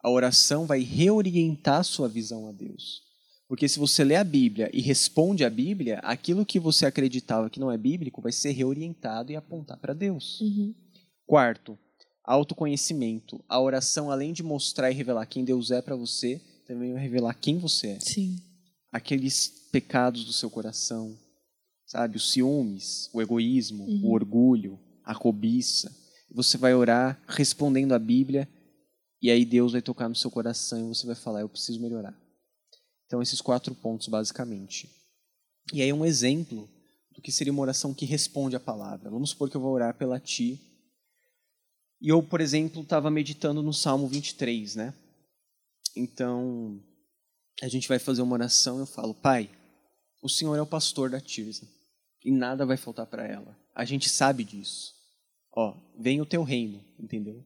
[0.00, 3.02] A oração vai reorientar sua visão a Deus.
[3.48, 7.58] Porque se você lê a Bíblia e responde à Bíblia, aquilo que você acreditava que
[7.58, 10.40] não é bíblico vai ser reorientado e apontar para Deus.
[10.40, 10.72] Uhum.
[11.30, 11.78] Quarto,
[12.24, 13.40] autoconhecimento.
[13.48, 17.34] A oração, além de mostrar e revelar quem Deus é para você, também vai revelar
[17.34, 18.36] quem você é Sim.
[18.90, 21.16] aqueles pecados do seu coração,
[21.86, 22.16] sabe?
[22.16, 24.06] Os ciúmes, o egoísmo, Uhum.
[24.06, 25.96] o orgulho, a cobiça.
[26.32, 28.48] Você vai orar respondendo a Bíblia
[29.22, 32.20] e aí Deus vai tocar no seu coração e você vai falar: Eu preciso melhorar.
[33.06, 34.90] Então, esses quatro pontos, basicamente.
[35.72, 36.68] E aí, um exemplo
[37.14, 39.10] do que seria uma oração que responde a palavra.
[39.10, 40.60] Vamos supor que eu vou orar pela ti.
[42.00, 44.94] E eu, por exemplo, estava meditando no Salmo 23, né?
[45.94, 46.80] Então,
[47.62, 49.50] a gente vai fazer uma oração e eu falo: Pai,
[50.22, 51.68] o Senhor é o pastor da Tirza
[52.24, 53.56] e nada vai faltar para ela.
[53.74, 54.94] A gente sabe disso.
[55.52, 57.44] Ó, vem o teu reino, entendeu?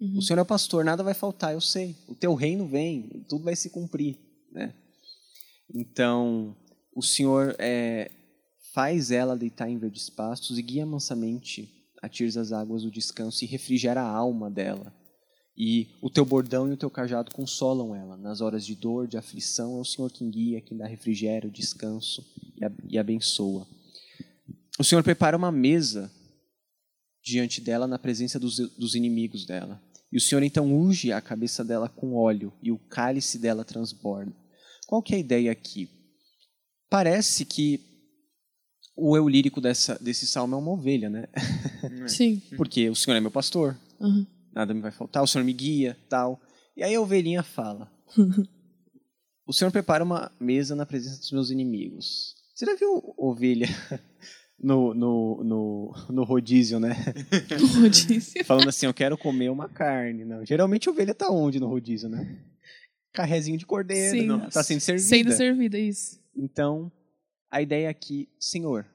[0.00, 0.18] Uhum.
[0.18, 1.96] O Senhor é o pastor, nada vai faltar, eu sei.
[2.06, 4.16] O teu reino vem, tudo vai se cumprir,
[4.52, 4.74] né?
[5.74, 6.54] Então,
[6.94, 8.10] o Senhor é,
[8.72, 11.75] faz ela deitar em verdes pastos e guia mansamente
[12.06, 14.94] a Tirza as águas do descanso e refrigera a alma dela.
[15.56, 18.16] E o teu bordão e o teu cajado consolam ela.
[18.16, 22.24] Nas horas de dor, de aflição, é o Senhor quem guia, quem dá refrigério, descanso
[22.56, 23.66] e, e abençoa.
[24.78, 26.12] O Senhor prepara uma mesa
[27.24, 29.82] diante dela na presença dos, dos inimigos dela.
[30.12, 34.32] E o Senhor então unge a cabeça dela com óleo e o cálice dela transborda.
[34.86, 35.90] Qual que é a ideia aqui?
[36.88, 37.85] Parece que
[38.96, 41.26] o eu lírico dessa, desse salmo é uma ovelha, né?
[42.06, 42.40] Sim.
[42.56, 44.26] Porque o Senhor é meu pastor, Uhum.
[44.54, 46.40] nada me vai faltar, o Senhor me guia, tal.
[46.76, 47.90] E aí a ovelhinha fala:
[49.46, 52.34] O Senhor prepara uma mesa na presença dos meus inimigos.
[52.54, 53.68] Você já viu ovelha
[54.58, 56.96] no, no, no, no rodízio, né?
[57.80, 58.44] Rodízio.
[58.44, 60.24] Falando assim, eu quero comer uma carne.
[60.24, 62.38] Não, geralmente ovelha tá onde no rodízio, né?
[63.12, 64.26] Carrezinho de cordeiro, Sim.
[64.26, 65.08] não, tá sendo servida.
[65.08, 66.18] Sendo servida, isso.
[66.34, 66.90] Então,
[67.56, 68.86] a ideia aqui, Senhor,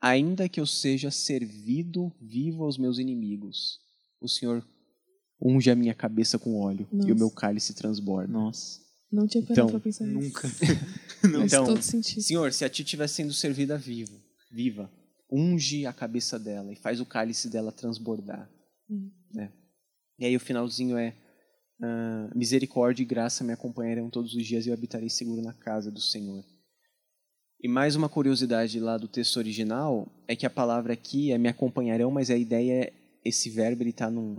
[0.00, 3.78] ainda que eu seja servido vivo aos meus inimigos,
[4.20, 4.66] o Senhor
[5.40, 7.12] unge a minha cabeça com óleo e Nossa.
[7.12, 8.32] o meu cálice transborda.
[8.32, 8.80] Nossa.
[9.10, 10.20] Não tinha parado Então, pra pensar nisso.
[10.20, 10.48] Nunca.
[11.22, 12.22] Faz Então, todo sentido.
[12.22, 14.90] Senhor, se a ti estiver sendo servida vivo, viva,
[15.30, 18.50] unge a cabeça dela e faz o cálice dela transbordar.
[18.90, 19.12] Hum.
[19.32, 19.52] né?
[20.18, 21.14] E aí o finalzinho é
[21.80, 25.88] ah, misericórdia e graça me acompanharão todos os dias e eu habitarei seguro na casa
[25.88, 26.44] do Senhor.
[27.60, 31.48] E mais uma curiosidade lá do texto original é que a palavra aqui é me
[31.48, 32.92] acompanharão, mas a ideia é
[33.24, 34.38] esse verbo ele está num,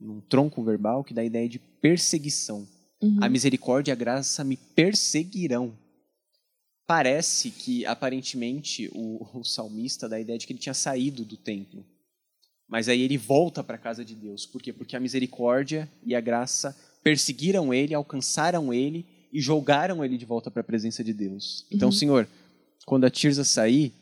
[0.00, 2.66] num tronco verbal que dá a ideia de perseguição.
[3.02, 3.18] Uhum.
[3.20, 5.76] A misericórdia e a graça me perseguirão.
[6.86, 11.36] Parece que, aparentemente, o, o salmista dá a ideia de que ele tinha saído do
[11.36, 11.84] templo.
[12.66, 14.46] Mas aí ele volta para a casa de Deus.
[14.46, 14.72] Por quê?
[14.72, 20.50] Porque a misericórdia e a graça perseguiram ele, alcançaram ele e jogaram ele de volta
[20.50, 21.66] para a presença de Deus.
[21.70, 21.92] Então, Uhum.
[21.92, 22.28] Senhor,
[22.86, 23.92] quando a Tirza sair,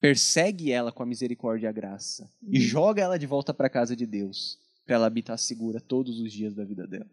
[0.00, 2.64] persegue ela com a misericórdia e a graça e Uhum.
[2.64, 6.32] joga ela de volta para a casa de Deus, para ela habitar segura todos os
[6.32, 7.06] dias da vida dela.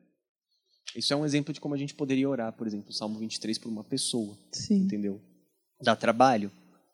[0.96, 3.58] Isso é um exemplo de como a gente poderia orar, por exemplo, o Salmo 23
[3.58, 4.78] por uma pessoa, Sim.
[4.84, 5.22] entendeu?
[5.82, 6.52] Dá trabalho,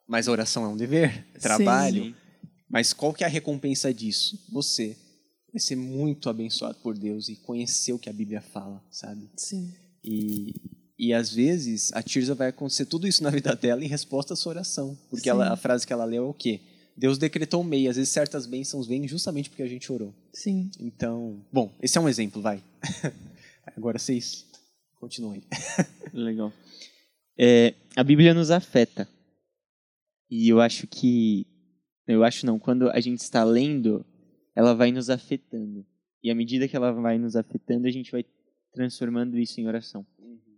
[0.08, 2.04] mas a oração é um dever, é trabalho.
[2.06, 2.14] Sim.
[2.68, 4.44] Mas qual que é a recompensa disso?
[4.50, 4.96] Você
[5.52, 9.30] vai ser muito abençoado por Deus e conhecer o que a Bíblia fala, sabe?
[9.36, 9.72] Sim.
[10.04, 10.54] E,
[10.98, 14.36] e às vezes a Tirza vai acontecer tudo isso na vida dela em resposta à
[14.36, 14.98] sua oração.
[15.10, 16.60] Porque ela, a frase que ela leu é o quê?
[16.96, 17.90] Deus decretou meio.
[17.90, 20.14] Às vezes certas bênçãos vêm justamente porque a gente orou.
[20.32, 20.70] Sim.
[20.78, 22.62] Então, bom, esse é um exemplo, vai.
[23.76, 24.46] Agora vocês
[24.96, 25.42] continuem.
[26.12, 26.52] Legal.
[27.38, 29.08] É, a Bíblia nos afeta.
[30.30, 31.46] E eu acho que.
[32.06, 34.04] Eu acho não, quando a gente está lendo,
[34.54, 35.86] ela vai nos afetando.
[36.22, 38.24] E à medida que ela vai nos afetando, a gente vai
[38.72, 40.06] transformando isso em oração.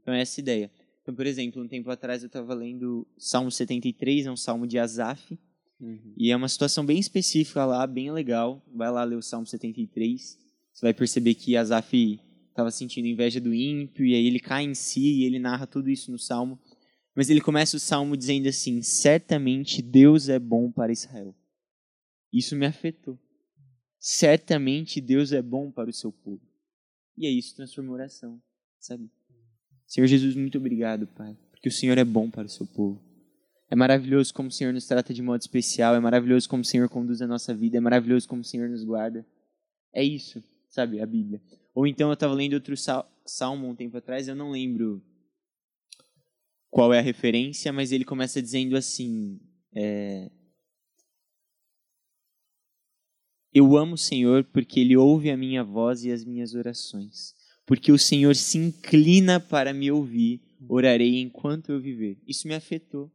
[0.01, 0.71] Então é essa ideia.
[1.03, 4.79] Então, por exemplo, um tempo atrás eu estava lendo Salmo 73, é um salmo de
[4.79, 5.39] Asaf,
[6.17, 8.65] e é uma situação bem específica lá, bem legal.
[8.75, 10.39] Vai lá ler o Salmo 73.
[10.73, 14.75] Você vai perceber que Asaf estava sentindo inveja do ímpio, e aí ele cai em
[14.75, 16.59] si e ele narra tudo isso no Salmo.
[17.15, 21.35] Mas ele começa o Salmo dizendo assim: Certamente Deus é bom para Israel.
[22.33, 23.19] Isso me afetou.
[23.99, 26.43] Certamente Deus é bom para o seu povo.
[27.17, 28.43] E aí isso transforma em oração,
[28.79, 29.11] sabe?
[29.87, 33.01] Senhor Jesus, muito obrigado, Pai, porque o Senhor é bom para o seu povo.
[33.71, 36.89] É maravilhoso como o Senhor nos trata de modo especial, é maravilhoso como o Senhor
[36.89, 39.27] conduz a nossa vida, é maravilhoso como o Senhor nos guarda.
[39.93, 41.41] É isso, sabe, a Bíblia.
[41.75, 45.03] Ou então eu estava lendo outro sal- salmo um tempo atrás, eu não lembro
[46.71, 49.41] qual é a referência, mas ele começa dizendo assim:
[49.75, 50.31] é,
[53.55, 57.33] Eu amo o Senhor porque Ele ouve a minha voz e as minhas orações.
[57.65, 62.19] Porque o Senhor se inclina para me ouvir, orarei enquanto eu viver.
[62.27, 63.11] Isso me afetou.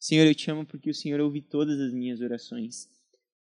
[0.00, 2.88] Senhor, eu te amo porque o Senhor ouve todas as minhas orações.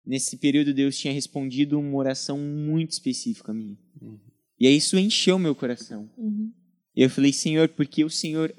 [0.06, 3.78] Nesse período, Deus tinha respondido uma oração muito específica a mim.
[4.60, 6.10] E aí isso encheu meu coração.
[6.18, 6.52] Uhum.
[6.96, 8.54] Eu falei, Senhor, porque o Senhor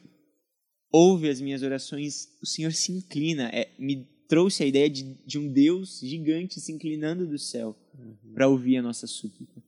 [0.91, 3.51] ouve as minhas orações, o Senhor se inclina.
[3.53, 8.33] É, me trouxe a ideia de, de um Deus gigante se inclinando do céu Uhum.
[8.33, 9.61] para ouvir a nossa súplica.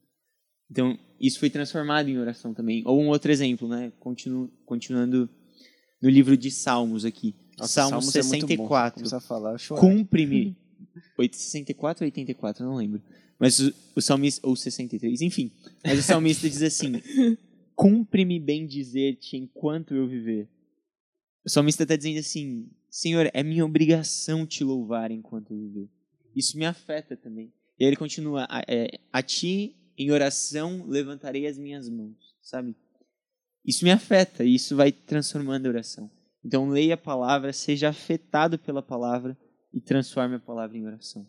[0.69, 2.81] Então, isso foi transformado em oração também.
[2.85, 3.91] Ou um outro exemplo, né?
[3.99, 5.29] Continu, continuando
[6.01, 7.35] no livro de Salmos aqui.
[7.57, 8.67] Nossa, Salmos Salmos é muito bom.
[8.69, 8.95] 64.
[8.95, 9.57] Começar a falar.
[9.77, 10.55] Cumpre-me.
[11.31, 13.01] 64 ou 84, não lembro.
[13.37, 15.51] Mas o, o salmista, ou 63, enfim.
[15.83, 16.93] Mas o salmista diz assim:
[17.75, 20.47] Cumpre-me bem dizer-te enquanto eu viver.
[21.43, 25.89] O salmista está dizendo assim: Senhor, é minha obrigação te louvar enquanto eu viver.
[26.35, 27.53] Isso me afeta também.
[27.79, 32.17] E aí ele continua: a, é, a ti, em oração, levantarei as minhas mãos.
[32.41, 32.75] Sabe?
[33.65, 36.11] Isso me afeta e isso vai transformando a oração.
[36.43, 39.37] Então, leia a palavra, seja afetado pela palavra
[39.73, 41.25] e transforme a palavra em oração.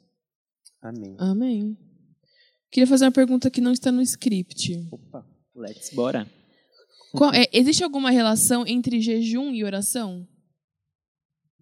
[0.81, 1.15] Amém.
[1.19, 1.79] Amém.
[2.73, 4.89] Queria fazer uma pergunta que não está no script.
[4.91, 5.25] Opa.
[5.55, 6.27] Let's bora.
[7.13, 10.27] Qual- é, existe alguma relação entre jejum e oração?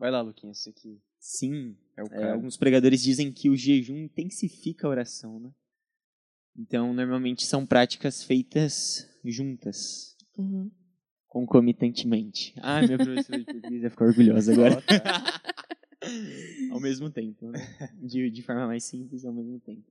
[0.00, 3.98] Vai lá, Luquinha, você que Sim, é o é, alguns pregadores dizem que o jejum
[3.98, 5.52] intensifica a oração, né?
[6.56, 10.70] Então, normalmente são práticas feitas juntas, Uhum.
[11.28, 12.54] concomitantemente.
[12.62, 14.82] Ah, minha professora de português vai ficar orgulhosa agora.
[16.70, 17.60] Ao mesmo tempo, né?
[18.00, 19.84] De, de forma mais simples, ao mesmo tempo.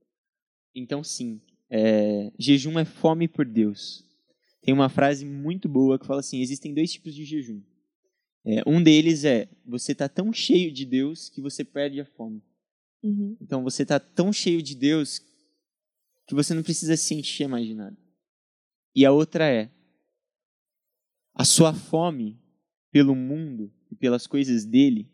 [0.74, 4.04] Então, sim, é, jejum é fome por Deus.
[4.60, 7.62] Tem uma frase muito boa que fala assim: existem dois tipos de jejum.
[8.44, 12.42] É, um deles é você está tão cheio de Deus que você perde a fome.
[13.02, 13.36] Uhum.
[13.40, 15.20] Então, você está tão cheio de Deus
[16.26, 17.96] que você não precisa se encher mais de nada.
[18.94, 19.70] E a outra é
[21.34, 22.38] a sua fome
[22.90, 25.10] pelo mundo e pelas coisas dele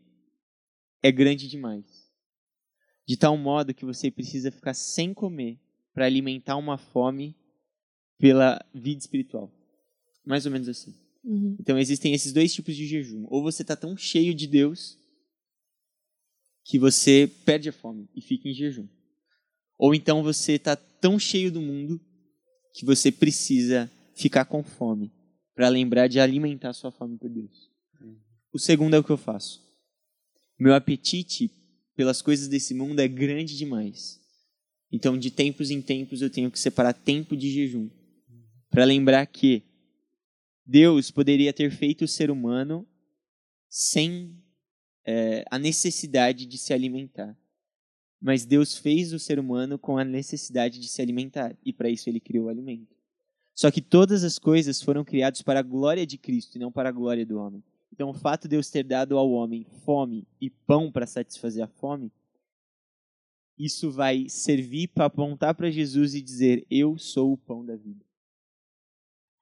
[1.02, 2.10] é grande demais.
[3.06, 5.60] De tal modo que você precisa ficar sem comer
[5.92, 7.36] para alimentar uma fome
[8.18, 9.52] pela vida espiritual.
[10.24, 10.94] Mais ou menos assim.
[11.26, 11.56] Uhum.
[11.58, 13.26] Então existem esses dois tipos de jejum.
[13.28, 14.96] Ou você está tão cheio de Deus
[16.64, 18.88] que você perde a fome e fica em jejum.
[19.76, 22.00] Ou então você está tão cheio do mundo
[22.72, 25.12] que você precisa ficar com fome
[25.54, 27.70] para lembrar de alimentar sua fome por Deus.
[28.52, 29.60] O segundo é o que eu faço.
[30.58, 31.50] Meu apetite
[31.94, 34.20] pelas coisas desse mundo é grande demais.
[34.92, 37.90] Então, de tempos em tempos, eu tenho que separar tempo de jejum
[38.70, 39.62] para lembrar que
[40.66, 42.84] Deus poderia ter feito o ser humano
[43.68, 44.36] sem
[45.04, 47.38] é, a necessidade de se alimentar.
[48.20, 52.08] Mas Deus fez o ser humano com a necessidade de se alimentar, e para isso
[52.08, 52.96] ele criou o alimento.
[53.54, 56.88] Só que todas as coisas foram criadas para a glória de Cristo e não para
[56.88, 57.62] a glória do homem.
[57.92, 61.68] Então, o fato de Deus ter dado ao homem fome e pão para satisfazer a
[61.68, 62.12] fome,
[63.58, 68.05] isso vai servir para apontar para Jesus e dizer: Eu sou o pão da vida.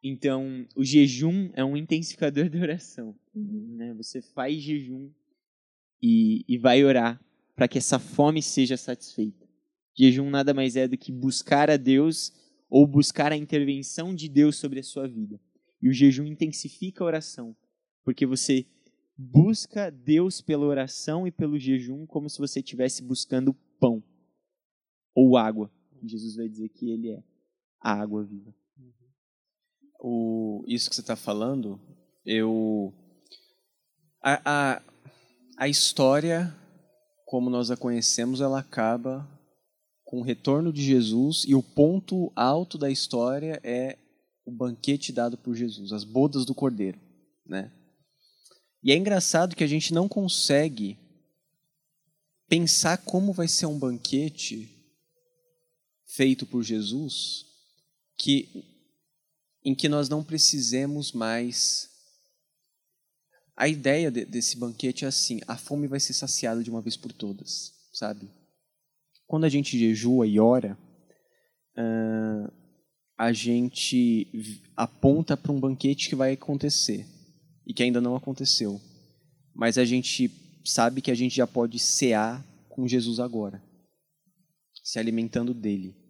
[0.06, 3.16] Então, o jejum é um intensificador da oração.
[3.34, 3.74] Uhum.
[3.74, 3.94] Né?
[3.94, 5.10] Você faz jejum
[6.02, 7.18] e, e vai orar
[7.56, 9.48] para que essa fome seja satisfeita.
[9.96, 12.34] Jejum nada mais é do que buscar a Deus
[12.68, 15.40] ou buscar a intervenção de Deus sobre a sua vida.
[15.80, 17.56] E o jejum intensifica a oração,
[18.04, 18.66] porque você
[19.16, 24.02] busca Deus pela oração e pelo jejum como se você estivesse buscando pão
[25.14, 25.72] ou água.
[26.02, 27.22] Jesus vai dizer que ele é
[27.80, 28.54] a água viva.
[30.06, 31.80] O, isso que você está falando,
[32.26, 32.92] eu
[34.22, 34.82] a, a,
[35.56, 36.54] a história
[37.24, 39.26] como nós a conhecemos, ela acaba
[40.04, 43.98] com o retorno de Jesus e o ponto alto da história é
[44.44, 47.00] o banquete dado por Jesus, as bodas do Cordeiro,
[47.46, 47.72] né?
[48.82, 50.98] E é engraçado que a gente não consegue
[52.46, 54.68] pensar como vai ser um banquete
[56.04, 57.46] feito por Jesus
[58.18, 58.73] que
[59.64, 61.90] em que nós não precisemos mais.
[63.57, 66.96] A ideia de, desse banquete é assim: a fome vai ser saciada de uma vez
[66.96, 68.29] por todas, sabe?
[69.27, 70.79] Quando a gente jejua e ora,
[71.79, 72.53] uh,
[73.16, 74.29] a gente
[74.77, 77.07] aponta para um banquete que vai acontecer
[77.66, 78.81] e que ainda não aconteceu,
[79.55, 80.31] mas a gente
[80.64, 83.62] sabe que a gente já pode cear com Jesus agora,
[84.83, 86.04] se alimentando dele.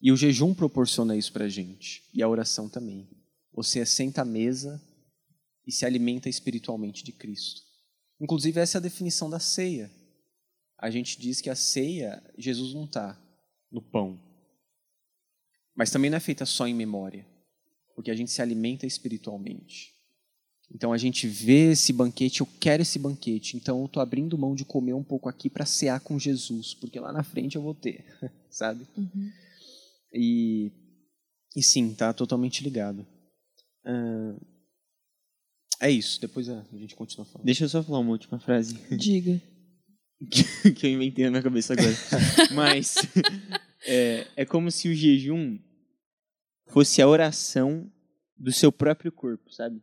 [0.00, 3.08] E o jejum proporciona isso para a gente, e a oração também.
[3.52, 4.80] Você senta à mesa
[5.66, 7.62] e se alimenta espiritualmente de Cristo.
[8.20, 9.90] Inclusive, essa é a definição da ceia.
[10.78, 13.20] A gente diz que a ceia, Jesus não está
[13.70, 14.20] no pão.
[15.74, 17.26] Mas também não é feita só em memória,
[17.94, 19.92] porque a gente se alimenta espiritualmente.
[20.70, 24.54] Então a gente vê esse banquete, eu quero esse banquete, então eu estou abrindo mão
[24.54, 27.74] de comer um pouco aqui para cear com Jesus, porque lá na frente eu vou
[27.74, 28.04] ter,
[28.50, 28.86] sabe?
[28.96, 29.32] Uhum.
[30.12, 30.72] E,
[31.56, 33.06] e sim, tá totalmente ligado.
[33.84, 34.40] Uh,
[35.80, 37.44] É isso, depois a gente continua falando.
[37.44, 39.40] Deixa eu só falar uma última frase Diga.
[40.74, 41.94] que eu inventei na minha cabeça agora.
[42.54, 42.96] Mas
[43.86, 45.58] é, é como se o jejum
[46.66, 47.90] fosse a oração
[48.36, 49.80] do seu próprio corpo, sabe?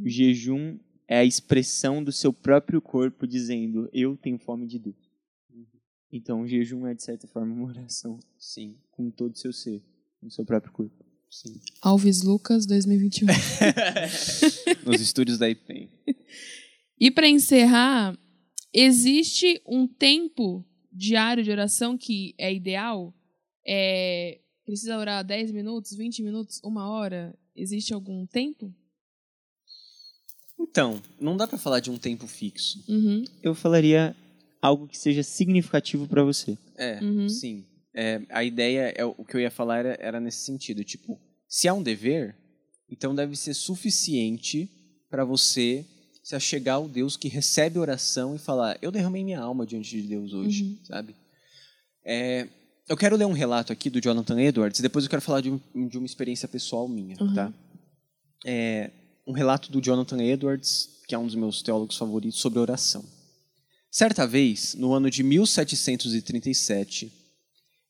[0.00, 5.08] O jejum é a expressão do seu próprio corpo dizendo: Eu tenho fome de Deus.
[6.10, 9.80] Então, o jejum é, de certa forma, uma oração Sim, com todo o seu ser,
[10.20, 11.04] com o seu próprio corpo.
[11.30, 11.60] sim.
[11.80, 13.28] Alves Lucas 2021.
[14.84, 15.88] Nos estúdios da IPEM.
[16.98, 18.18] E para encerrar,
[18.74, 23.14] existe um tempo diário de oração que é ideal?
[23.64, 27.38] É, precisa orar 10 minutos, 20 minutos, uma hora?
[27.54, 28.74] Existe algum tempo?
[30.58, 32.82] Então, não dá pra falar de um tempo fixo.
[32.88, 33.22] Uhum.
[33.42, 34.16] Eu falaria
[34.60, 36.58] algo que seja significativo para você.
[36.76, 37.28] É, Uhum.
[37.28, 37.64] sim.
[38.00, 40.84] É, a ideia, é o que eu ia falar era, era nesse sentido.
[40.84, 41.18] Tipo,
[41.48, 42.36] se há um dever,
[42.88, 44.70] então deve ser suficiente
[45.10, 45.84] para você
[46.22, 50.06] se achegar ao Deus que recebe oração e falar: Eu derramei minha alma diante de
[50.06, 50.78] Deus hoje, Uhum.
[50.84, 51.16] sabe?
[52.04, 52.46] É,
[52.88, 55.88] eu quero ler um relato aqui do Jonathan Edwards, depois eu quero falar de, um-
[55.88, 57.34] de uma experiência pessoal minha, Uhum.
[57.34, 57.52] tá?
[58.46, 58.90] É,
[59.26, 63.04] um relato do Jonathan Edwards, que é um dos meus teólogos favoritos, sobre oração.
[63.90, 67.12] Certa vez, no ano de 1737,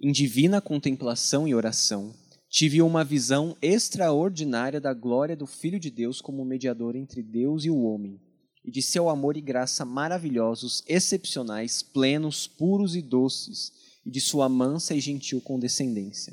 [0.01, 2.15] em divina contemplação e oração,
[2.49, 7.71] tive uma visão extraordinária da glória do Filho de Deus como mediador entre Deus e
[7.71, 8.21] o homem,
[8.65, 13.73] e de seu amor e graça maravilhosos, excepcionais, plenos, puros e doces,
[14.07, 16.33] e de sua mansa e gentil condescendência.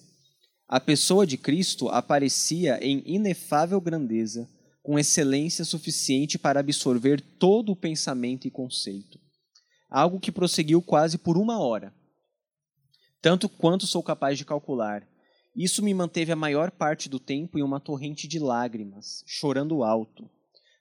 [0.67, 4.47] A pessoa de Cristo aparecia em inefável grandeza,
[4.83, 9.19] com excelência suficiente para absorver todo o pensamento e conceito.
[9.89, 11.91] Algo que prosseguiu quase por uma hora,
[13.25, 15.03] tanto quanto sou capaz de calcular.
[15.55, 20.29] Isso me manteve a maior parte do tempo em uma torrente de lágrimas, chorando alto.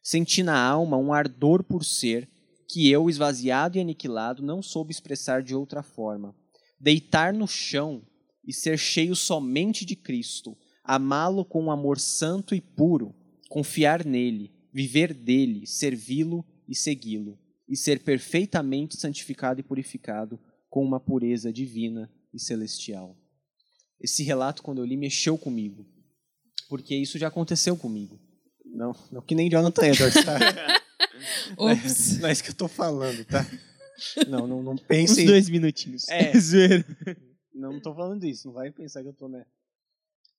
[0.03, 2.29] Senti na alma um ardor por ser,
[2.69, 6.37] que eu, esvaziado e aniquilado, não soube expressar de outra forma.
[6.79, 8.03] Deitar no chão
[8.47, 13.15] e ser cheio somente de Cristo, amá-lo com um amor santo e puro,
[13.49, 20.39] confiar nele, viver dele, servi-lo e segui-lo, e ser perfeitamente santificado e purificado
[20.69, 23.17] com uma pureza divina e celestial.
[24.01, 25.87] Esse relato, quando eu li, mexeu comigo,
[26.69, 28.21] porque isso já aconteceu comigo.
[28.65, 30.39] Não, não que nem Jonathan Edwards, tá?
[31.57, 32.19] Ops.
[32.19, 33.47] Não é isso que eu tô falando, tá?
[34.29, 35.27] Não, não, não Uns pensem.
[35.27, 36.07] dois minutinhos.
[36.11, 36.39] É.
[36.39, 36.85] Zoeira.
[37.55, 39.47] Não, não tô falando isso, não vai pensar que eu tô, né?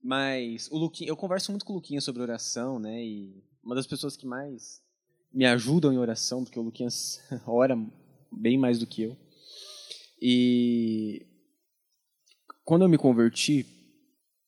[0.03, 3.03] Mas o Luquinha, eu converso muito com o Luquinha sobre oração, né?
[3.03, 4.81] E uma das pessoas que mais
[5.33, 7.75] me ajudam em oração, porque o Luquinhas ora
[8.31, 9.17] bem mais do que eu.
[10.21, 11.25] E
[12.65, 13.65] quando eu me converti,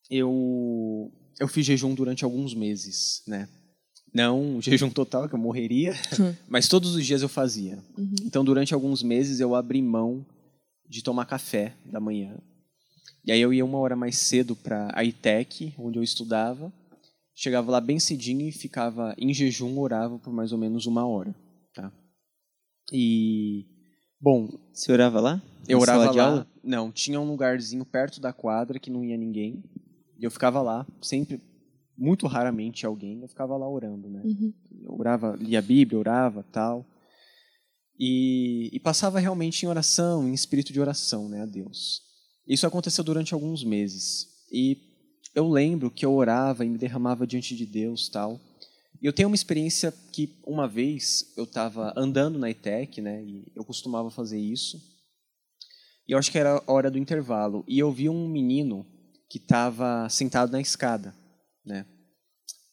[0.09, 3.47] eu eu fiz jejum durante alguns meses, né?
[4.13, 5.93] Não jejum total, que eu morreria,
[6.49, 7.77] mas todos os dias eu fazia.
[7.97, 8.15] Uhum.
[8.23, 10.25] Então, durante alguns meses, eu abri mão
[10.89, 12.35] de tomar café da manhã.
[13.23, 16.73] E aí eu ia uma hora mais cedo para a ITEC, onde eu estudava.
[17.35, 21.35] Chegava lá bem cedinho e ficava em jejum, orava por mais ou menos uma hora.
[21.73, 21.91] Tá?
[22.91, 23.65] E,
[24.19, 25.41] bom, Você orava lá?
[25.67, 26.23] eu orava lá.
[26.23, 26.47] aula?
[26.63, 29.63] Não, tinha um lugarzinho perto da quadra que não ia ninguém.
[30.17, 31.41] E eu ficava lá, sempre,
[31.97, 34.21] muito raramente alguém, eu ficava lá orando, né?
[34.23, 34.53] Uhum.
[34.83, 36.85] Eu orava, lia a Bíblia, orava, tal.
[37.99, 42.01] E, e passava realmente em oração, em espírito de oração, né, a Deus.
[42.47, 44.27] Isso aconteceu durante alguns meses.
[44.51, 44.77] E
[45.35, 48.39] eu lembro que eu orava e me derramava diante de Deus, tal.
[49.01, 53.63] Eu tenho uma experiência que uma vez eu estava andando na ITEC, né, e eu
[53.63, 54.81] costumava fazer isso.
[56.07, 57.63] E eu acho que era a hora do intervalo.
[57.67, 58.85] E eu vi um menino
[59.29, 61.13] que estava sentado na escada,
[61.65, 61.85] né?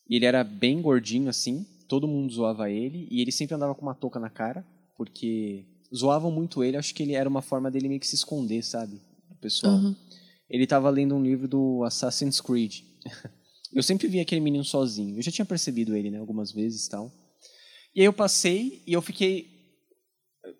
[0.08, 3.82] E ele era bem gordinho assim, todo mundo zoava ele e ele sempre andava com
[3.82, 4.64] uma touca na cara,
[4.96, 8.62] porque zoavam muito ele, acho que ele era uma forma dele meio que se esconder,
[8.62, 9.00] sabe?
[9.28, 9.74] Do pessoal.
[9.74, 9.96] Uhum.
[10.48, 12.82] Ele estava lendo um livro do Assassin's Creed.
[13.74, 15.18] Eu sempre via aquele menino sozinho.
[15.18, 17.12] Eu já tinha percebido ele, né, algumas vezes, tal.
[17.94, 19.48] E aí eu passei e eu fiquei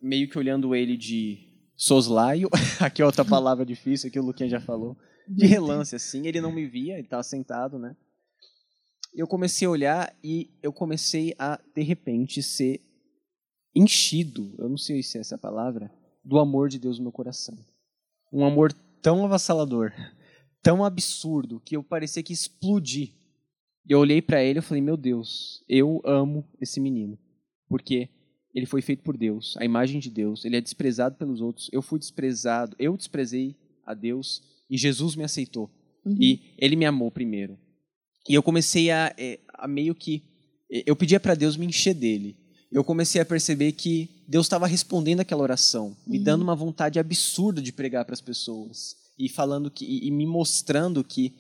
[0.03, 1.39] meio que olhando ele de
[1.77, 2.49] soslaio,
[2.81, 4.97] aqui é outra palavra difícil que o Luquinha já falou,
[5.29, 7.97] de relance assim, ele não me via, ele estava sentado, né?
[9.15, 12.81] Eu comecei a olhar e eu comecei a de repente ser
[13.75, 15.91] enchido, eu não sei se é essa palavra,
[16.25, 17.57] do amor de Deus no meu coração.
[18.33, 19.93] Um amor tão avassalador,
[20.65, 23.13] tão absurdo que eu parecia que ia explodir.
[23.87, 27.19] E eu olhei para ele e falei: "Meu Deus, eu amo esse menino,
[27.69, 28.09] porque
[28.55, 31.83] ele foi feito por Deus, a imagem de Deus, ele é desprezado pelos outros, eu
[31.83, 35.69] fui desprezado, eu desprezei a Deus e Jesus me aceitou.
[36.05, 36.17] Uhum.
[36.19, 37.59] E ele me amou primeiro.
[38.29, 40.23] E eu comecei a, é, a meio que
[40.87, 42.37] eu pedia para Deus me encher dele.
[42.73, 47.61] Eu comecei a perceber que Deus estava respondendo aquela oração, me dando uma vontade absurda
[47.61, 51.33] de pregar para as pessoas e falando que e me mostrando que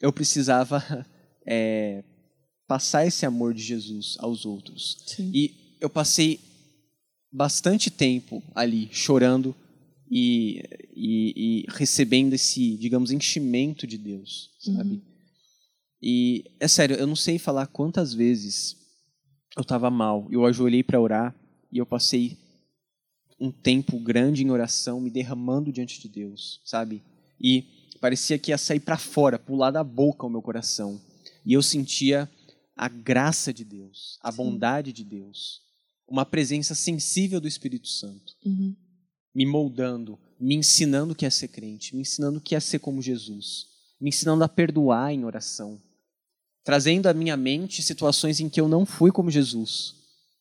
[0.00, 0.82] eu precisava
[1.46, 2.02] é,
[2.66, 4.96] passar esse amor de Jesus aos outros.
[5.06, 5.30] Sim.
[5.34, 6.40] E eu passei
[7.30, 9.54] bastante tempo ali chorando
[10.10, 10.62] e,
[10.94, 15.02] e, e recebendo esse, digamos, enchimento de Deus, sabe?
[16.02, 18.76] E é sério, eu não sei falar quantas vezes
[19.56, 21.34] eu estava mal, eu ajoelhei para orar
[21.70, 22.36] e eu passei
[23.40, 27.02] um tempo grande em oração, me derramando diante de Deus, sabe?
[27.42, 27.64] E
[28.00, 31.00] parecia que ia sair para fora, pular da boca o meu coração.
[31.44, 32.30] E eu sentia
[32.76, 34.38] a graça de Deus, a Sim.
[34.38, 35.60] bondade de Deus,
[36.08, 38.74] uma presença sensível do Espírito Santo, Uhum.
[39.34, 42.78] me moldando, me ensinando o que é ser crente, me ensinando o que é ser
[42.78, 43.66] como Jesus,
[44.00, 45.80] me ensinando a perdoar em oração,
[46.64, 49.94] trazendo à minha mente situações em que eu não fui como Jesus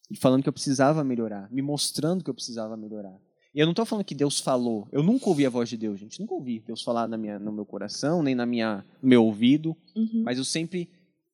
[0.09, 3.17] e falando que eu precisava melhorar, me mostrando que eu precisava melhorar.
[3.53, 4.87] E eu não estou falando que Deus falou.
[4.91, 6.19] Eu nunca ouvi a voz de Deus, gente.
[6.19, 9.75] Nunca ouvi Deus falar na minha, no meu coração, nem na minha, no meu ouvido.
[9.95, 10.23] Uhum.
[10.23, 10.89] Mas eu sempre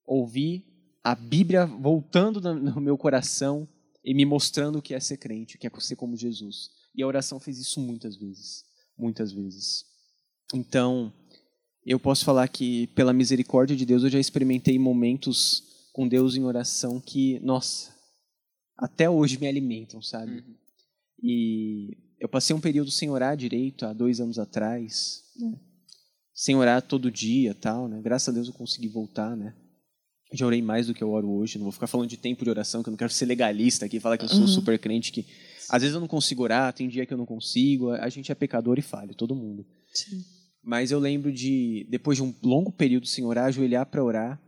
[0.05, 0.65] ouvi
[1.03, 3.68] a Bíblia voltando no no meu coração
[4.03, 6.72] e me mostrando o que é ser crente, o que é ser como Jesus.
[6.95, 8.63] E a oração fez isso muitas vezes.
[8.97, 9.86] Muitas vezes.
[10.53, 11.13] Então,
[11.86, 15.63] eu posso falar que, pela misericórdia de Deus, eu já experimentei momentos
[15.93, 17.93] com Deus em oração que, nossa,
[18.78, 20.43] até hoje me alimentam, sabe?
[21.22, 25.59] E eu passei um período sem orar direito, há dois anos atrás, né?
[26.34, 27.99] sem orar todo dia tal, né?
[28.01, 29.55] Graças a Deus eu consegui voltar, né?
[30.34, 32.49] Já orei mais do que eu oro hoje, não vou ficar falando de tempo de
[32.49, 34.47] oração, que eu não quero ser legalista aqui, falar que eu sou Uhum.
[34.47, 35.26] super crente, que
[35.70, 38.36] às vezes eu não consigo orar, tem dia que eu não consigo, a gente é
[38.36, 39.65] pecador e falha, todo mundo.
[39.93, 40.24] Sim.
[40.61, 44.41] Mas eu lembro de, depois de um longo período sem orar, ajoelhar para orar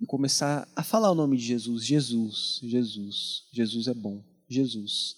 [0.00, 1.84] e começar a falar o nome de Jesus.
[1.84, 5.14] Jesus, Jesus, Jesus é bom, Jesus.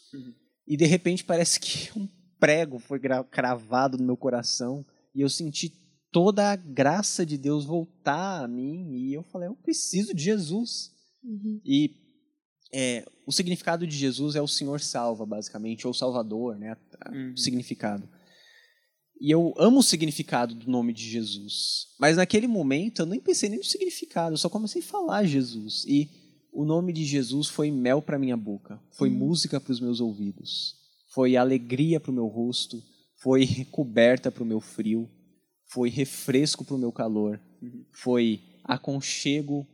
[0.67, 2.09] E de repente parece que um
[2.39, 3.01] prego foi
[3.31, 4.85] cravado no meu coração
[5.15, 5.73] e eu senti
[6.11, 10.93] toda a graça de Deus voltar a mim e eu falei, eu preciso de Jesus.
[11.23, 11.61] Uhum.
[11.65, 11.97] E
[12.73, 16.77] é, o significado de Jesus é o Senhor salva, basicamente, ou Salvador, né?
[17.12, 17.33] Uhum.
[17.33, 18.09] O significado.
[19.21, 21.89] E eu amo o significado do nome de Jesus.
[21.99, 25.85] Mas naquele momento eu nem pensei nem no significado, eu só comecei a falar Jesus.
[25.87, 26.11] E
[26.55, 30.76] o nome de Jesus foi mel para minha boca, foi música para os meus ouvidos,
[31.09, 32.82] foi alegria para o meu rosto,
[33.16, 35.11] foi coberta para o meu frio,
[35.66, 37.40] foi refresco para o meu calor,
[37.90, 39.66] foi aconchego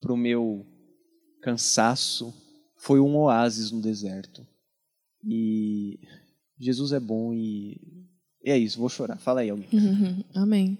[0.00, 0.66] para o meu
[1.40, 2.34] cansaço,
[2.76, 4.46] foi um oásis no deserto.
[5.24, 6.00] E
[6.58, 7.80] Jesus é bom e
[8.44, 9.16] e é isso, vou chorar.
[9.16, 9.68] Fala aí, alguém.
[9.72, 10.22] Uhum.
[10.34, 10.78] Amém.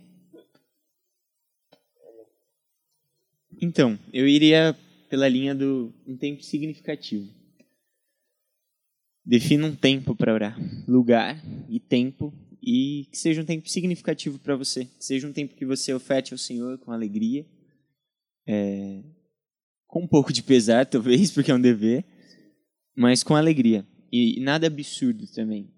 [3.60, 4.76] Então, eu iria
[5.14, 7.32] pela linha do um tempo significativo.
[9.24, 10.58] Defina um tempo para orar,
[10.88, 15.54] lugar e tempo, e que seja um tempo significativo para você, que seja um tempo
[15.54, 17.46] que você oferte ao Senhor com alegria,
[18.44, 19.04] é,
[19.86, 22.04] com um pouco de pesar talvez, porque é um dever,
[22.96, 25.72] mas com alegria e, e nada absurdo também.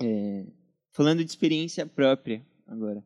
[0.00, 0.46] É,
[0.92, 3.04] falando de experiência própria agora.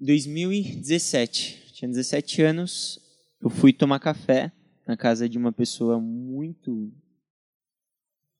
[0.00, 3.01] 2017, tinha 17 anos,
[3.42, 4.52] eu fui tomar café
[4.86, 6.92] na casa de uma pessoa muito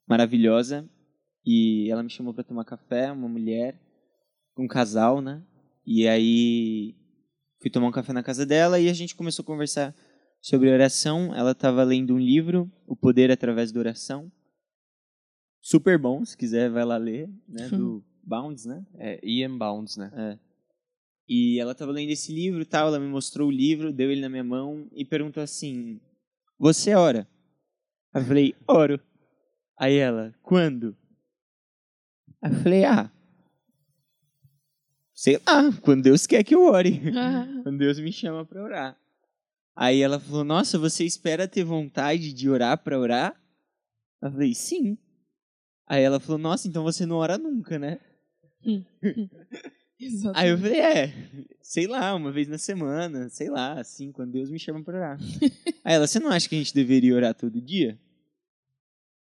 [0.07, 0.89] maravilhosa
[1.45, 3.81] e ela me chamou para tomar café, uma mulher,
[4.57, 5.45] um casal, né?
[5.85, 6.95] E aí
[7.61, 9.95] fui tomar um café na casa dela e a gente começou a conversar
[10.41, 11.35] sobre oração.
[11.35, 14.31] Ela estava lendo um livro, O Poder através da Oração.
[15.61, 17.69] Super bom, se quiser vai lá ler, né?
[17.69, 18.87] Do Bounds, né?
[18.95, 20.13] É Ian Bounds, né?
[20.15, 20.52] É.
[21.35, 24.21] E ela estava lendo esse livro e tal, ela me mostrou o livro, deu ele
[24.21, 25.99] na minha mão e perguntou assim:
[26.59, 27.27] Você ora?
[28.13, 29.01] Aí eu falei: Oro.
[29.79, 30.95] Aí ela: Quando?
[32.43, 33.11] Aí eu falei: Ah,
[35.15, 37.01] sei lá, quando Deus quer que eu ore.
[37.65, 39.01] quando Deus me chama para orar.
[39.75, 43.35] Aí ela falou: Nossa, você espera ter vontade de orar para orar?
[44.21, 44.99] Eu falei: Sim.
[45.87, 47.99] Aí ela falou: Nossa, então você não ora nunca, né?
[50.05, 50.39] Exatamente.
[50.39, 51.15] Aí eu falei, é,
[51.63, 55.19] sei lá, uma vez na semana, sei lá, assim, quando Deus me chama pra orar.
[55.85, 58.01] Aí ela, você não acha que a gente deveria orar todo dia?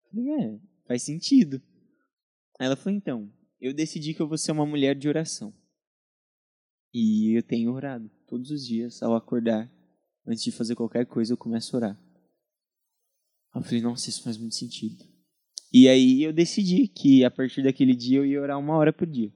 [0.05, 1.61] Eu falei, é, faz sentido.
[2.59, 5.53] Aí ela falou, então, eu decidi que eu vou ser uma mulher de oração.
[6.95, 9.71] E eu tenho orado todos os dias, ao acordar,
[10.27, 12.03] antes de fazer qualquer coisa, eu começo a orar.
[13.53, 15.05] Aí eu falei, nossa, isso faz muito sentido.
[15.73, 19.07] E aí eu decidi que a partir daquele dia eu ia orar uma hora por
[19.07, 19.33] dia.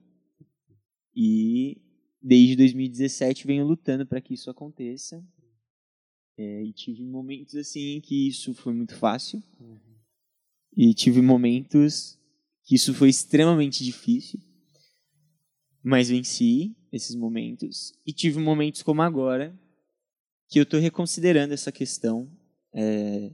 [1.15, 1.81] E
[2.21, 5.23] desde 2017 venho lutando para que isso aconteça.
[6.37, 9.41] É, e tive momentos assim que isso foi muito fácil.
[10.75, 12.19] E tive momentos
[12.63, 14.39] que isso foi extremamente difícil.
[15.81, 17.93] Mas venci esses momentos.
[18.05, 19.57] E tive momentos como agora,
[20.49, 22.29] que eu estou reconsiderando essa questão.
[22.73, 23.31] É,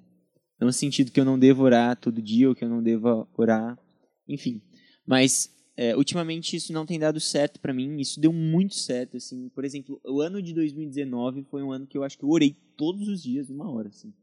[0.60, 3.80] no sentido que eu não devo orar todo dia, ou que eu não devo orar,
[4.28, 4.62] enfim.
[5.06, 5.50] Mas
[5.82, 8.00] é, ultimamente isso não tem dado certo para mim.
[8.00, 9.50] Isso deu muito certo, assim.
[9.50, 12.56] Por exemplo, o ano de 2019 foi um ano que eu acho que eu orei
[12.78, 14.14] todos os dias, uma hora, assim.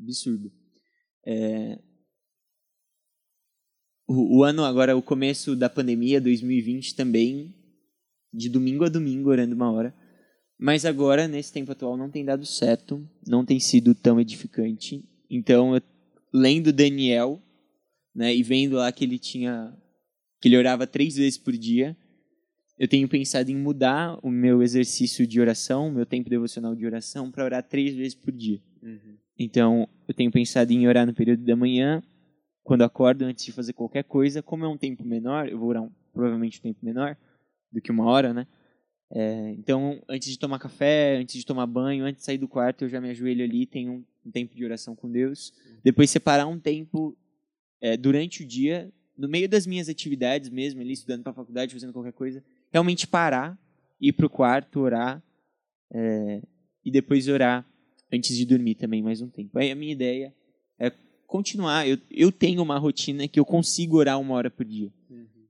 [0.00, 0.50] Absurdo.
[1.26, 1.78] É,
[4.08, 7.54] o, o ano agora, o começo da pandemia, 2020 também,
[8.32, 9.94] de domingo a domingo orando uma hora.
[10.58, 15.04] Mas agora, nesse tempo atual, não tem dado certo, não tem sido tão edificante.
[15.28, 15.82] Então, eu,
[16.32, 17.38] lendo Daniel,
[18.14, 19.76] né, e vendo lá que ele tinha,
[20.42, 21.96] que ele orava três vezes por dia,
[22.76, 27.30] eu tenho pensado em mudar o meu exercício de oração, meu tempo devocional de oração,
[27.30, 28.60] para orar três vezes por dia.
[28.82, 29.16] Uhum.
[29.38, 32.02] Então, eu tenho pensado em orar no período da manhã,
[32.64, 34.42] quando acordo, antes de fazer qualquer coisa.
[34.42, 37.16] Como é um tempo menor, eu vou orar um, provavelmente um tempo menor
[37.70, 38.44] do que uma hora, né?
[39.12, 42.84] É, então, antes de tomar café, antes de tomar banho, antes de sair do quarto,
[42.84, 45.52] eu já me ajoelho ali, tenho um, um tempo de oração com Deus.
[45.84, 47.16] Depois, separar um tempo
[47.80, 51.72] é, durante o dia, no meio das minhas atividades mesmo, ali estudando para a faculdade,
[51.72, 53.58] fazendo qualquer coisa, realmente parar,
[54.00, 55.22] ir para o quarto, orar,
[55.92, 56.42] é,
[56.84, 57.66] e depois orar
[58.12, 59.58] antes de dormir também mais um tempo.
[59.58, 60.34] Aí a minha ideia
[60.78, 60.90] é
[61.26, 61.86] continuar.
[61.86, 64.92] Eu, eu tenho uma rotina que eu consigo orar uma hora por dia.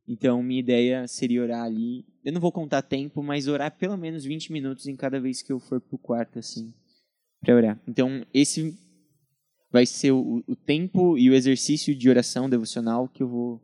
[0.07, 2.05] Então, minha ideia seria orar ali.
[2.25, 5.53] Eu não vou contar tempo, mas orar pelo menos 20 minutos em cada vez que
[5.53, 6.75] eu for pro quarto, assim,
[7.41, 7.81] para orar.
[7.87, 8.77] Então, esse
[9.73, 13.61] vai ser o, o, tempo e o exercício de oração devocional que eu vou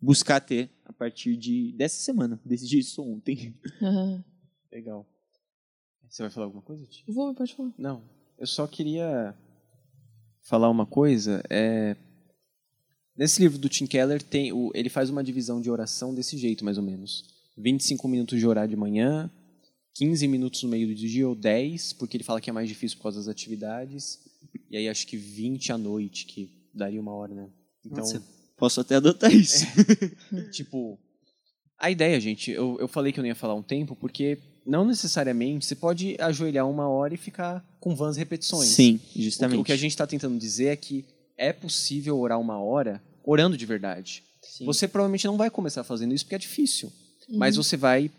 [0.00, 2.40] buscar ter a partir de dessa semana.
[2.44, 3.54] Decidi isso ontem.
[3.82, 4.24] Aham.
[4.72, 5.06] Legal.
[6.08, 7.04] Você vai falar alguma coisa, Ti?
[7.06, 7.72] Vou, pode falar.
[7.76, 8.02] Não,
[8.38, 9.34] eu só queria
[10.42, 11.42] falar uma coisa.
[11.50, 11.96] É...
[13.14, 14.70] Nesse livro do Tim Keller, tem o...
[14.74, 17.26] ele faz uma divisão de oração desse jeito, mais ou menos.
[17.58, 19.30] 25 minutos de orar de manhã,
[19.94, 22.96] 15 minutos no meio do dia, ou 10, porque ele fala que é mais difícil
[22.96, 24.18] por causa das atividades,
[24.70, 27.48] e aí acho que 20 à noite, que daria uma hora, né?
[27.84, 28.22] Então, Nossa,
[28.56, 29.64] posso até adotar isso.
[30.52, 30.98] tipo,
[31.78, 34.84] a ideia, gente, eu, eu falei que eu não ia falar um tempo, porque não
[34.84, 38.68] necessariamente você pode ajoelhar uma hora e ficar com vãs repetições.
[38.68, 39.60] Sim, O que, justamente.
[39.60, 41.04] o que a gente está tentando dizer é que
[41.36, 44.22] é possível orar uma hora orando de verdade.
[44.42, 44.64] Sim.
[44.66, 46.92] Você provavelmente não vai começar fazendo isso porque é difícil,
[47.28, 47.38] Uhum.
[47.38, 48.10] mas você vai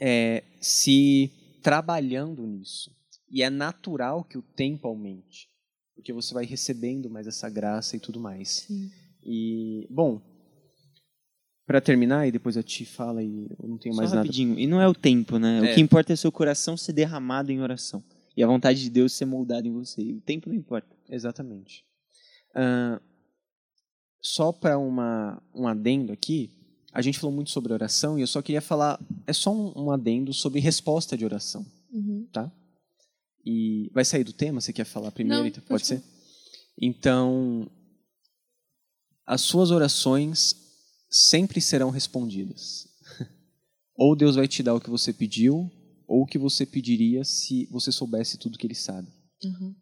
[0.00, 1.30] é, se
[1.62, 2.90] trabalhando nisso.
[3.30, 5.48] E é natural que o tempo aumente,
[5.94, 8.64] porque você vai recebendo mais essa graça e tudo mais.
[8.66, 8.90] Sim.
[9.22, 10.20] E, bom,
[11.66, 14.22] para terminar, e depois a Ti fala e eu não tenho Só mais nada.
[14.22, 14.58] rapidinho.
[14.58, 15.58] E não é o tempo, né?
[15.58, 15.70] É.
[15.70, 18.02] O que importa é seu coração ser derramado em oração.
[18.36, 20.02] E a vontade de Deus ser moldada em você.
[20.02, 20.88] E o tempo não importa.
[21.08, 21.84] Exatamente.
[22.54, 23.00] Ah,
[24.20, 26.50] só para uma um adendo aqui,
[26.92, 29.90] a gente falou muito sobre oração e eu só queria falar, é só um, um
[29.92, 32.26] adendo sobre resposta de oração, Uhum.
[32.32, 32.50] tá?
[33.44, 34.60] E vai sair do tema?
[34.60, 35.42] Você quer falar primeiro?
[35.42, 35.62] Não, então?
[35.62, 36.02] pode Pode ser?
[36.80, 37.70] Então,
[39.26, 40.56] as suas orações
[41.10, 42.88] sempre serão respondidas.
[43.96, 45.70] ou Deus vai te dar o que você pediu,
[46.06, 49.08] ou o que você pediria se você soubesse tudo que Ele sabe.
[49.44, 49.74] Uhum.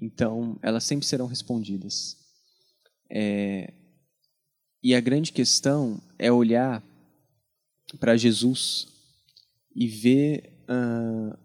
[0.00, 2.16] Então, elas sempre serão respondidas.
[3.10, 3.72] É,
[4.82, 6.82] E a grande questão é olhar
[7.98, 8.86] para Jesus
[9.74, 11.38] e ver ah,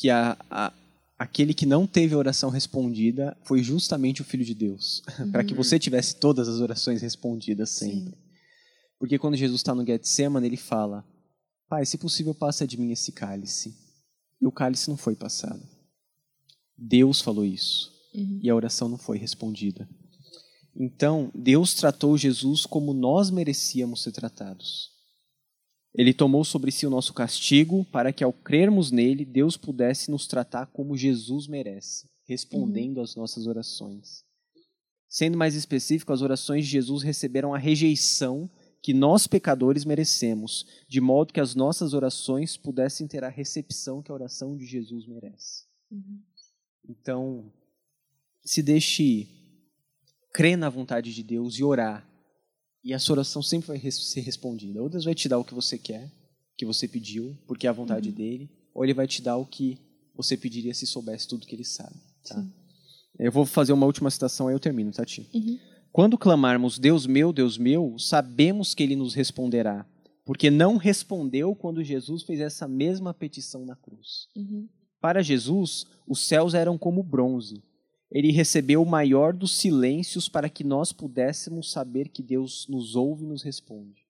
[0.00, 0.72] que a, a-
[1.18, 5.54] aquele que não teve a oração respondida foi justamente o Filho de Deus, para que
[5.54, 8.10] você tivesse todas as orações respondidas sempre.
[8.10, 8.26] Sim.
[8.98, 11.04] Porque quando Jesus está no Getsemane, ele fala:
[11.68, 13.74] Pai, se possível, passa de mim esse cálice.
[14.40, 15.62] E o cálice não foi passado.
[16.76, 17.92] Deus falou isso.
[18.14, 18.40] Uhum.
[18.42, 19.88] E a oração não foi respondida.
[20.74, 24.90] Então, Deus tratou Jesus como nós merecíamos ser tratados.
[25.96, 30.26] Ele tomou sobre si o nosso castigo para que, ao crermos nele, Deus pudesse nos
[30.26, 34.22] tratar como Jesus merece, respondendo às nossas orações.
[35.08, 38.50] Sendo mais específico, as orações de Jesus receberam a rejeição
[38.82, 44.10] que nós pecadores merecemos, de modo que as nossas orações pudessem ter a recepção que
[44.10, 45.64] a oração de Jesus merece.
[45.90, 46.20] Uhum.
[46.88, 47.52] Então,
[48.44, 49.28] se deixe
[50.32, 52.06] crer na vontade de Deus e orar.
[52.86, 54.80] E a sua oração sempre vai ser respondida.
[54.80, 56.08] Ou Deus vai te dar o que você quer,
[56.56, 59.76] que você pediu, porque é a vontade dele, ou ele vai te dar o que
[60.14, 61.96] você pediria se soubesse tudo que ele sabe.
[62.22, 62.40] Tá?
[62.40, 62.52] Sim.
[63.18, 65.28] Eu vou fazer uma última citação, aí eu termino, Tati.
[65.34, 65.58] Uhum.
[65.90, 69.84] Quando clamarmos Deus meu, Deus meu, sabemos que ele nos responderá,
[70.24, 74.28] porque não respondeu quando Jesus fez essa mesma petição na cruz.
[74.36, 74.68] Uhum.
[75.00, 77.64] Para Jesus, os céus eram como bronze.
[78.10, 83.24] Ele recebeu o maior dos silêncios para que nós pudéssemos saber que Deus nos ouve
[83.24, 84.06] e nos responde.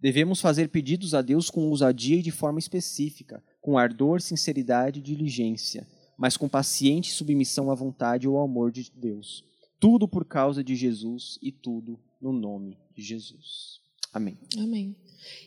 [0.00, 5.02] Devemos fazer pedidos a Deus com ousadia e de forma específica, com ardor, sinceridade e
[5.02, 5.86] diligência,
[6.16, 9.44] mas com paciente submissão à vontade ou ao amor de Deus.
[9.78, 13.80] Tudo por causa de Jesus e tudo no nome de Jesus.
[14.12, 14.36] Amém.
[14.58, 14.96] Amém.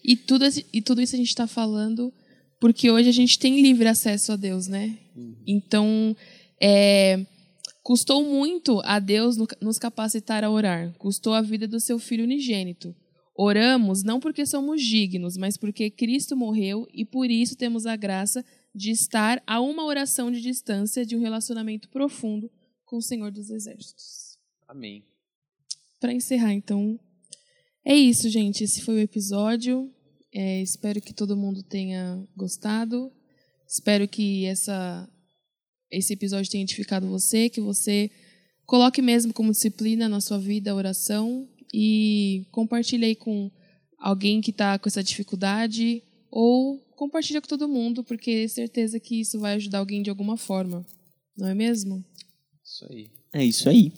[0.03, 2.13] E tudo, e tudo isso a gente está falando
[2.59, 4.97] porque hoje a gente tem livre acesso a Deus, né?
[5.15, 5.35] Uhum.
[5.45, 6.15] Então,
[6.61, 7.25] é,
[7.84, 10.93] custou muito a Deus nos capacitar a orar.
[10.97, 12.95] Custou a vida do seu filho unigênito.
[13.36, 18.43] Oramos não porque somos dignos, mas porque Cristo morreu e por isso temos a graça
[18.73, 22.49] de estar a uma oração de distância de um relacionamento profundo
[22.86, 24.38] com o Senhor dos Exércitos.
[24.67, 25.03] Amém.
[25.99, 26.99] Para encerrar, então,
[27.84, 28.63] é isso, gente.
[28.63, 29.91] Esse foi o episódio.
[30.31, 33.11] É, espero que todo mundo tenha gostado.
[33.67, 35.09] Espero que essa,
[35.93, 38.09] esse episódio tenha edificado você, que você
[38.65, 43.51] coloque mesmo como disciplina na sua vida a oração e compartilhe aí com
[43.99, 49.21] alguém que está com essa dificuldade ou compartilha com todo mundo, porque é certeza que
[49.21, 50.85] isso vai ajudar alguém de alguma forma.
[51.37, 52.03] Não é mesmo?
[52.63, 53.09] Isso aí.
[53.31, 53.91] É isso aí.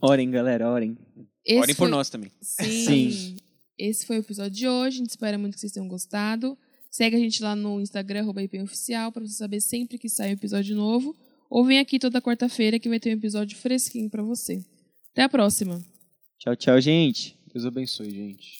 [0.00, 0.96] Orem, galera, orem.
[1.44, 2.30] Esse orem por nós também.
[2.42, 3.10] Sim.
[3.10, 3.36] Sim.
[3.78, 4.96] Esse foi o episódio de hoje.
[4.96, 6.58] A gente espera muito que vocês tenham gostado.
[6.90, 8.26] Segue a gente lá no Instagram,
[8.62, 11.14] oficial, para você saber sempre que sai um episódio novo.
[11.50, 14.62] Ou vem aqui toda quarta-feira que vai ter um episódio fresquinho para você.
[15.12, 15.82] Até a próxima.
[16.38, 17.36] Tchau, tchau, gente.
[17.52, 18.58] Deus abençoe, gente.